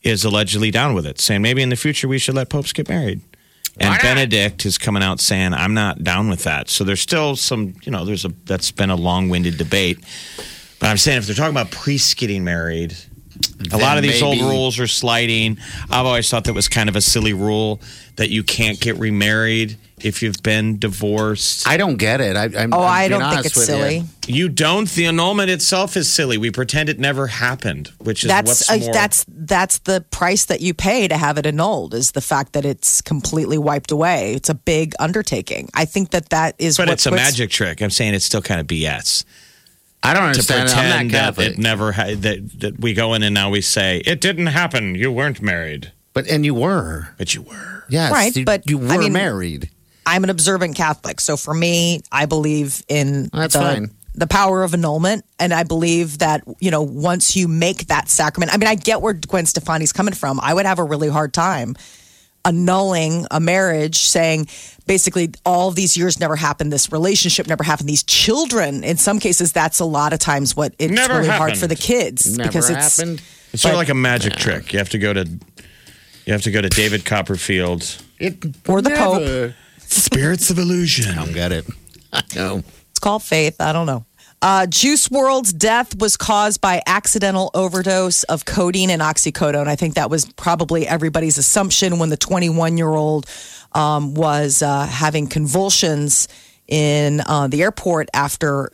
is 0.02 0.24
allegedly 0.24 0.72
down 0.72 0.94
with 0.94 1.06
it, 1.06 1.20
saying 1.20 1.42
maybe 1.42 1.62
in 1.62 1.70
the 1.70 1.76
future 1.76 2.08
we 2.08 2.20
should 2.20 2.36
let 2.36 2.50
popes 2.50 2.72
get 2.72 2.88
married. 2.88 3.22
And 3.80 4.02
Benedict 4.02 4.66
is 4.66 4.78
coming 4.78 5.04
out 5.04 5.20
saying, 5.20 5.54
I'm 5.54 5.74
not 5.74 6.04
down 6.04 6.30
with 6.30 6.44
that. 6.44 6.70
So 6.70 6.84
there's 6.84 7.02
still 7.02 7.36
some, 7.36 7.76
you 7.84 7.92
know, 7.92 8.06
there's 8.06 8.26
a 8.26 8.34
that's 8.46 8.72
been 8.72 8.90
a 8.90 8.96
long 8.96 9.30
winded 9.30 9.58
debate. 9.58 10.00
But 10.80 10.88
I'm 10.88 10.98
saying 10.98 11.18
if 11.18 11.26
they're 11.26 11.36
talking 11.36 11.52
about 11.56 11.72
priests 11.72 12.14
getting 12.14 12.44
married, 12.44 12.96
a 13.72 13.78
lot 13.78 13.98
of 13.98 14.04
these 14.04 14.22
old 14.22 14.40
rules 14.40 14.80
are 14.80 14.88
sliding. 14.88 15.58
I've 15.90 16.06
always 16.06 16.30
thought 16.30 16.46
that 16.46 16.54
was 16.54 16.68
kind 16.68 16.90
of 16.90 16.96
a 16.96 17.02
silly 17.02 17.34
rule 17.34 17.80
that 18.16 18.30
you 18.30 18.44
can't 18.44 18.80
get 18.80 18.98
remarried 18.98 19.78
if 20.06 20.22
you've 20.22 20.42
been 20.44 20.80
divorced. 20.80 21.68
I 21.68 21.78
don't 21.78 21.98
get 21.98 22.22
it. 22.22 22.36
I, 22.36 22.46
I'm, 22.46 22.74
Oh, 22.74 22.80
I'm 22.82 22.86
I 22.86 23.08
don't 23.08 23.34
think 23.34 23.46
it's 23.46 23.66
silly. 23.66 24.04
You. 24.28 24.36
you 24.36 24.50
don't. 24.50 24.90
The 24.90 25.06
annulment 25.06 25.50
itself 25.50 25.98
is 25.98 26.12
silly. 26.12 26.38
We 26.38 26.52
pretend 26.52 26.90
it 26.90 27.00
never 27.00 27.28
happened, 27.28 27.90
which 28.00 28.24
is 28.24 28.28
That's 28.30 28.48
what's 28.48 28.70
uh, 28.70 28.78
more. 28.78 28.94
that's 28.94 29.26
that's 29.28 29.80
the 29.80 30.06
price 30.12 30.46
that 30.46 30.62
you 30.62 30.74
pay 30.74 31.08
to 31.08 31.18
have 31.18 31.38
it 31.38 31.46
annulled 31.46 31.94
is 31.94 32.12
the 32.12 32.22
fact 32.22 32.54
that 32.54 32.66
it's 32.66 33.02
completely 33.02 33.58
wiped 33.58 33.92
away. 33.92 34.34
It's 34.34 34.50
a 34.50 34.56
big 34.56 34.94
undertaking. 35.00 35.70
I 35.74 35.86
think 35.86 36.12
that 36.12 36.30
that 36.30 36.56
is 36.60 36.78
but 36.78 36.88
what 36.88 36.94
it's 36.94 37.06
a 37.06 37.12
magic 37.12 37.50
trick. 37.50 37.82
I'm 37.82 37.90
saying 37.90 38.14
it's 38.14 38.26
still 38.26 38.42
kind 38.42 38.60
of 38.62 38.68
BS. 38.68 39.24
I 40.02 40.14
don't 40.14 40.24
to 40.24 40.28
understand. 40.30 40.70
it. 40.70 40.78
I'm 40.78 40.78
pretend 40.78 41.12
not 41.12 41.12
that 41.12 41.26
Catholic. 41.26 41.48
it 41.54 41.58
never 41.58 41.92
ha- 41.92 42.16
that 42.16 42.60
that 42.62 42.80
we 42.80 42.94
go 42.94 43.14
in 43.16 43.24
and 43.24 43.34
now 43.34 43.50
we 43.50 43.60
say 43.62 43.98
it 44.06 44.22
didn't 44.22 44.48
happen. 44.48 44.96
You 44.96 45.12
weren't 45.12 45.42
married, 45.42 45.92
but 46.14 46.26
and 46.28 46.46
you 46.46 46.54
were. 46.54 47.10
but 47.18 47.36
you 47.36 47.42
were. 47.42 47.84
Yes, 47.90 48.12
Right, 48.12 48.36
you, 48.36 48.46
but, 48.46 48.70
you 48.70 48.78
were 48.78 48.88
I 48.88 48.98
mean- 49.00 49.14
married. 49.14 49.72
I'm 50.10 50.24
an 50.24 50.30
observant 50.30 50.76
Catholic. 50.76 51.20
So 51.20 51.38
for 51.38 51.54
me, 51.54 52.02
I 52.12 52.26
believe 52.26 52.84
in 52.88 53.30
That's 53.32 53.54
the, 53.54 53.60
fine. 53.60 53.92
the 54.16 54.26
power 54.28 54.64
of 54.64 54.74
annulment. 54.74 55.24
And 55.40 55.54
I 55.54 55.64
believe 55.64 56.18
that, 56.18 56.44
you 56.60 56.72
know, 56.72 56.82
once 56.82 57.36
you 57.36 57.48
make 57.48 57.88
that 57.88 58.10
sacrament, 58.10 58.54
I 58.54 58.58
mean, 58.58 58.68
I 58.68 58.76
get 58.76 59.02
where 59.02 59.14
Gwen 59.14 59.46
Stefani's 59.46 59.94
coming 59.94 60.16
from. 60.16 60.40
I 60.42 60.54
would 60.54 60.66
have 60.66 60.80
a 60.80 60.84
really 60.84 61.10
hard 61.10 61.34
time 61.34 61.76
annulling 62.46 63.28
a 63.30 63.40
marriage, 63.40 64.00
saying 64.00 64.48
basically 64.88 65.30
all 65.46 65.72
these 65.72 65.96
years 65.96 66.20
never 66.20 66.36
happened, 66.36 66.72
this 66.72 66.92
relationship 66.92 67.48
never 67.48 67.64
happened, 67.64 67.88
these 67.88 68.04
children. 68.04 68.84
In 68.84 68.98
some 68.98 69.20
cases, 69.20 69.52
that's 69.52 69.80
a 69.80 69.86
lot 69.86 70.14
of 70.14 70.20
times 70.20 70.56
what 70.56 70.74
it's 70.80 70.92
Never 70.92 71.16
really 71.16 71.28
hard 71.28 71.58
for 71.58 71.68
the 71.68 71.76
kids 71.76 72.38
Never 72.38 72.50
because 72.50 72.70
it's 72.70 72.98
happened. 72.98 73.22
It's 73.54 73.62
sort 73.62 73.74
of 73.74 73.78
like 73.78 73.90
a 73.90 73.94
magic 73.94 74.34
trick. 74.34 74.74
You 74.74 74.80
have 74.80 74.90
to 74.90 74.98
go 74.98 75.14
to 75.14 75.28
you 76.26 76.34
have 76.34 76.44
to 76.44 76.52
go 76.52 76.62
to 76.62 76.70
David 76.70 77.06
Copperfield. 77.06 77.98
It 78.20 78.44
Or 78.68 78.82
the 78.82 78.92
Pope. 78.92 79.54
Never- 79.90 80.02
Spirits 80.02 80.50
of 80.50 80.60
illusion. 80.60 81.12
I 81.12 81.16
don't 81.26 81.34
get 81.34 81.52
it. 81.52 81.66
I 82.14 82.24
know. 82.36 82.64
It's 82.92 83.00
called 83.00 83.24
faith. 83.24 83.60
I 83.60 83.74
don't 83.74 83.86
know. 83.86 84.06
Uh, 84.42 84.66
Juice 84.66 85.10
WRLD's 85.10 85.52
death 85.52 86.00
was 86.00 86.16
caused 86.16 86.62
by 86.62 86.82
accidental 86.88 87.52
overdose 87.54 88.24
of 88.24 88.46
codeine 88.46 88.90
and 88.90 89.02
oxycodone. 89.02 89.68
I 89.68 89.76
think 89.76 89.96
that 89.96 90.10
was 90.10 90.26
probably 90.34 90.88
everybody's 90.88 91.38
assumption 91.38 92.00
when 92.00 92.10
the 92.10 92.16
21 92.16 92.78
year 92.78 92.88
old 92.88 93.26
um, 93.74 94.14
was 94.14 94.62
uh, 94.62 94.86
having 94.86 95.28
convulsions 95.28 96.30
in 96.70 97.22
uh, 97.26 97.48
the 97.48 97.64
airport 97.64 98.08
after 98.14 98.72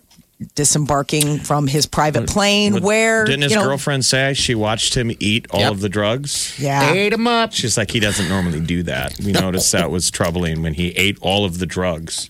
disembarking 0.55 1.39
from 1.39 1.67
his 1.67 1.85
private 1.85 2.27
plane. 2.27 2.73
What- 2.73 2.83
where 2.83 3.25
didn't 3.25 3.43
his 3.43 3.51
you 3.51 3.57
know, 3.57 3.65
girlfriend 3.65 4.03
say 4.05 4.33
she 4.33 4.55
watched 4.55 4.95
him 4.95 5.11
eat 5.19 5.47
all 5.51 5.61
Yep. 5.61 5.71
of 5.71 5.79
the 5.81 5.89
drugs? 5.89 6.53
Yeah, 6.59 6.91
Ate 6.91 7.13
him 7.13 7.27
up. 7.27 7.53
She's 7.53 7.77
like 7.77 7.91
he 7.91 7.99
doesn't 7.99 8.27
normally 8.29 8.59
do 8.59 8.83
that. 8.83 9.17
We 9.23 9.31
noticed 9.31 9.71
that 9.71 9.91
was 9.91 10.11
troubling 10.11 10.61
when 10.61 10.73
he 10.73 10.89
ate 10.89 11.17
all 11.21 11.45
of 11.45 11.59
the 11.59 11.65
drugs. 11.65 12.29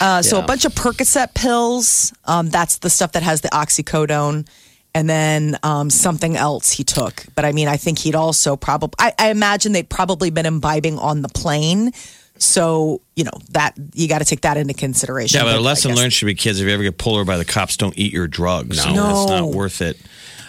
Uh, 0.00 0.22
so 0.22 0.38
Yeah. 0.38 0.44
a 0.44 0.46
bunch 0.46 0.64
of 0.64 0.74
Percocet 0.74 1.34
pills. 1.34 2.12
Um, 2.26 2.50
that's 2.50 2.78
the 2.78 2.90
stuff 2.90 3.12
that 3.12 3.22
has 3.22 3.40
the 3.40 3.48
oxycodone. 3.48 4.46
And 4.94 5.08
then 5.08 5.58
um, 5.62 5.90
something 5.90 6.36
else 6.36 6.72
he 6.72 6.82
took. 6.82 7.24
But 7.34 7.44
I 7.44 7.52
mean, 7.52 7.68
I 7.68 7.76
think 7.76 7.98
he'd 7.98 8.14
also 8.14 8.56
probably, 8.56 8.94
I, 8.98 9.12
I 9.18 9.30
imagine 9.30 9.72
they'd 9.72 9.88
probably 9.88 10.30
been 10.30 10.46
imbibing 10.46 10.98
on 10.98 11.22
the 11.22 11.28
plane. 11.28 11.92
So, 12.38 13.00
you 13.16 13.24
know, 13.24 13.32
that 13.50 13.74
you 13.94 14.08
got 14.08 14.18
to 14.18 14.24
take 14.24 14.42
that 14.42 14.56
into 14.56 14.74
consideration. 14.74 15.38
Yeah, 15.38 15.44
but 15.44 15.54
a 15.54 15.58
I 15.58 15.60
lesson 15.60 15.94
learned 15.94 16.12
should 16.12 16.26
be 16.26 16.34
kids. 16.34 16.60
If 16.60 16.66
you 16.66 16.72
ever 16.72 16.82
get 16.82 16.98
pulled 16.98 17.16
over 17.16 17.24
by 17.24 17.36
the 17.36 17.44
cops, 17.44 17.76
don't 17.76 17.96
eat 17.98 18.12
your 18.12 18.28
drugs. 18.28 18.84
No. 18.84 18.94
No. 18.94 19.10
it's 19.10 19.30
not 19.30 19.50
worth 19.50 19.82
it. 19.82 19.98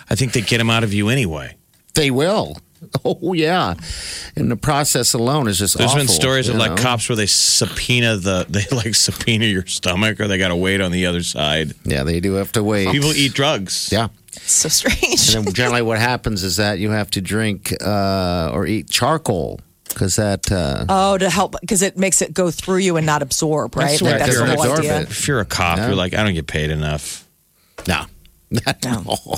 I 0.09 0.15
think 0.15 0.33
they 0.33 0.41
get 0.41 0.59
them 0.59 0.69
out 0.69 0.83
of 0.83 0.93
you 0.93 1.09
anyway. 1.09 1.55
They 1.93 2.11
will. 2.11 2.57
Oh 3.03 3.33
yeah. 3.33 3.73
And 4.37 4.49
the 4.49 4.55
process 4.55 5.13
alone 5.13 5.49
is 5.49 5.59
just. 5.59 5.77
There's 5.77 5.93
been 5.95 6.07
stories 6.07 6.47
of 6.47 6.55
you 6.55 6.59
like 6.59 6.77
cops 6.77 7.09
where 7.09 7.17
they 7.17 7.25
subpoena 7.25 8.15
the 8.15 8.45
they 8.49 8.65
like 8.73 8.95
subpoena 8.95 9.45
your 9.45 9.65
stomach 9.65 10.19
or 10.19 10.27
they 10.27 10.37
got 10.37 10.47
to 10.47 10.55
wait 10.55 10.79
on 10.79 10.91
the 10.91 11.05
other 11.05 11.21
side. 11.21 11.73
Yeah, 11.83 12.03
they 12.03 12.21
do 12.21 12.35
have 12.35 12.53
to 12.53 12.63
wait. 12.63 12.89
People 12.89 13.11
eat 13.11 13.33
drugs. 13.33 13.89
Yeah. 13.91 14.07
So 14.31 14.69
strange. 14.69 15.35
And 15.35 15.45
then 15.45 15.53
generally, 15.53 15.81
what 15.81 15.99
happens 15.99 16.43
is 16.43 16.55
that 16.55 16.79
you 16.79 16.91
have 16.91 17.09
to 17.11 17.21
drink 17.21 17.73
uh, 17.85 18.51
or 18.53 18.65
eat 18.65 18.89
charcoal 18.89 19.59
because 19.99 20.15
that. 20.15 20.51
Uh, 20.51 20.85
Oh, 20.87 21.17
to 21.17 21.29
help 21.29 21.55
because 21.61 21.81
it 21.81 21.97
makes 21.97 22.21
it 22.21 22.33
go 22.33 22.49
through 22.51 22.77
you 22.77 22.95
and 22.97 23.05
not 23.05 23.21
absorb, 23.21 23.75
right? 23.75 23.89
That's 23.89 24.01
Like, 24.01 24.19
that's 24.19 24.37
the 24.37 24.45
whole 24.55 24.71
idea. 24.77 25.01
it. 25.01 25.09
If 25.11 25.27
you're 25.27 25.41
a 25.41 25.45
cop, 25.45 25.77
No. 25.77 25.87
you're 25.87 25.95
like, 25.95 26.13
I 26.13 26.23
don't 26.23 26.33
get 26.33 26.47
paid 26.47 26.69
enough. 26.71 27.27
no. 27.87 28.05
no. 28.51 29.17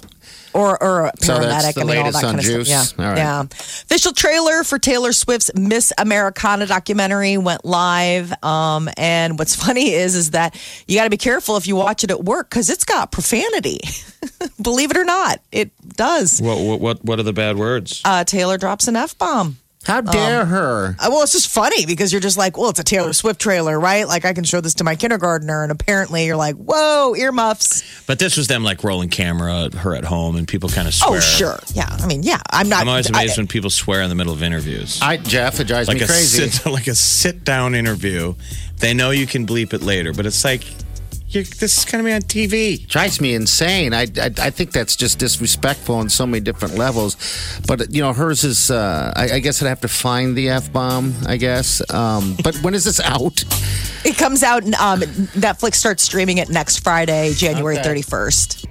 or 0.53 0.81
or 0.81 1.05
a 1.07 1.11
So 1.19 1.33
paramedic. 1.37 1.49
that's 1.49 1.73
the 1.75 1.81
I 1.81 1.83
mean, 1.83 1.97
all 1.97 2.03
that 2.11 2.15
on 2.15 2.21
kind 2.21 2.39
of 2.39 2.45
Juice? 2.45 2.69
stuff. 2.69 2.93
Yeah, 2.97 3.03
All 3.05 3.11
right. 3.11 3.17
yeah. 3.17 3.41
Official 3.41 4.13
trailer 4.13 4.63
for 4.63 4.79
Taylor 4.79 5.11
Swift's 5.11 5.51
Miss 5.53 5.91
Americana 5.97 6.65
documentary 6.65 7.37
went 7.37 7.65
live. 7.65 8.31
Um, 8.43 8.87
and 8.97 9.37
what's 9.37 9.55
funny 9.65 9.91
is 9.91 10.15
is 10.15 10.31
that 10.31 10.55
you 10.87 10.95
got 10.97 11.03
to 11.05 11.09
be 11.09 11.17
careful 11.17 11.57
if 11.57 11.67
you 11.67 11.75
watch 11.75 12.03
it 12.05 12.11
at 12.11 12.23
work 12.23 12.49
because 12.49 12.69
it's 12.69 12.85
got 12.85 13.11
profanity. 13.11 13.81
Believe 14.61 14.91
it 14.91 14.97
or 14.97 15.03
not, 15.05 15.41
it 15.51 15.71
does. 15.97 16.41
What 16.41 16.59
what 16.59 16.79
what, 16.79 17.03
what 17.05 17.19
are 17.19 17.23
the 17.23 17.33
bad 17.33 17.57
words? 17.57 18.01
Uh, 18.05 18.23
Taylor 18.23 18.57
drops 18.57 18.87
an 18.87 18.95
f 18.95 19.17
bomb. 19.17 19.57
How 19.85 20.01
dare 20.01 20.45
her? 20.45 20.95
Uh, 20.99 21.07
Well, 21.09 21.23
it's 21.23 21.31
just 21.31 21.47
funny 21.49 21.85
because 21.87 22.11
you're 22.13 22.21
just 22.21 22.37
like, 22.37 22.55
well, 22.55 22.69
it's 22.69 22.79
a 22.79 22.83
Taylor 22.83 23.13
Swift 23.13 23.41
trailer, 23.41 23.79
right? 23.79 24.07
Like 24.07 24.25
I 24.25 24.33
can 24.33 24.43
show 24.43 24.61
this 24.61 24.75
to 24.75 24.83
my 24.83 24.95
kindergartner, 24.95 25.63
and 25.63 25.71
apparently 25.71 26.25
you're 26.27 26.35
like, 26.35 26.55
whoa, 26.55 27.15
earmuffs. 27.15 27.83
But 28.05 28.19
this 28.19 28.37
was 28.37 28.47
them 28.47 28.63
like 28.63 28.83
rolling 28.83 29.09
camera, 29.09 29.69
her 29.75 29.95
at 29.95 30.05
home, 30.05 30.35
and 30.35 30.47
people 30.47 30.69
kind 30.69 30.87
of 30.87 30.93
swear. 30.93 31.17
Oh, 31.17 31.19
sure, 31.19 31.59
yeah. 31.73 31.89
I 31.99 32.05
mean, 32.05 32.21
yeah. 32.23 32.39
I'm 32.51 32.69
not. 32.69 32.81
I'm 32.81 32.89
always 32.89 33.09
I- 33.11 33.17
amazed 33.23 33.37
when 33.37 33.47
people 33.47 33.69
swear 33.71 34.01
in 34.03 34.09
the 34.09 34.15
middle 34.15 34.33
of 34.33 34.43
interviews. 34.43 34.99
I 35.01 35.17
Jeff, 35.17 35.59
it 35.59 35.65
drives 35.67 35.87
like 35.87 35.97
me 35.97 36.03
a 36.03 36.07
crazy. 36.07 36.47
sit, 36.49 36.65
like 36.71 36.87
a 36.87 36.95
sit 36.95 37.43
down 37.43 37.73
interview. 37.73 38.35
They 38.77 38.93
know 38.93 39.09
you 39.11 39.25
can 39.27 39.47
bleep 39.47 39.73
it 39.73 39.81
later, 39.81 40.13
but 40.13 40.25
it's 40.27 40.43
like 40.43 40.63
you're, 41.31 41.43
this 41.43 41.77
is 41.77 41.85
going 41.85 42.03
to 42.03 42.07
be 42.07 42.13
on 42.13 42.21
TV. 42.21 42.85
drives 42.87 43.19
me 43.21 43.33
insane. 43.35 43.93
I, 43.93 44.03
I 44.21 44.31
I 44.39 44.49
think 44.49 44.71
that's 44.71 44.95
just 44.95 45.19
disrespectful 45.19 45.95
on 45.95 46.09
so 46.09 46.25
many 46.25 46.41
different 46.41 46.75
levels. 46.75 47.15
But 47.67 47.93
you 47.93 48.01
know, 48.01 48.13
hers 48.13 48.43
is. 48.43 48.69
Uh, 48.71 49.11
I, 49.15 49.33
I 49.35 49.39
guess 49.39 49.61
I'd 49.63 49.67
have 49.67 49.81
to 49.81 49.87
find 49.87 50.35
the 50.35 50.49
f 50.49 50.71
bomb. 50.71 51.13
I 51.27 51.37
guess. 51.37 51.81
Um, 51.93 52.35
but 52.43 52.55
when 52.63 52.73
is 52.73 52.83
this 52.83 52.99
out? 52.99 53.43
It 54.03 54.17
comes 54.17 54.41
out, 54.43 54.63
and 54.63 54.73
um, 54.75 55.01
Netflix 55.37 55.75
starts 55.75 56.01
streaming 56.03 56.39
it 56.39 56.49
next 56.49 56.79
Friday, 56.79 57.33
January 57.35 57.77
Okay. 57.77 58.01
31st. 58.01 58.63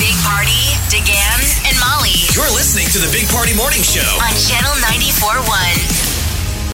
Big 0.00 0.16
Party, 0.24 0.64
DeGan, 0.88 1.68
and 1.68 1.76
Molly 1.78 2.16
You're 2.34 2.50
listening 2.56 2.86
to 2.92 2.98
the 2.98 3.10
Big 3.12 3.28
Party 3.28 3.54
Morning 3.54 3.82
Show. 3.82 4.00
on 4.00 4.32
Channel 4.48 4.72
94.1. 4.80 6.07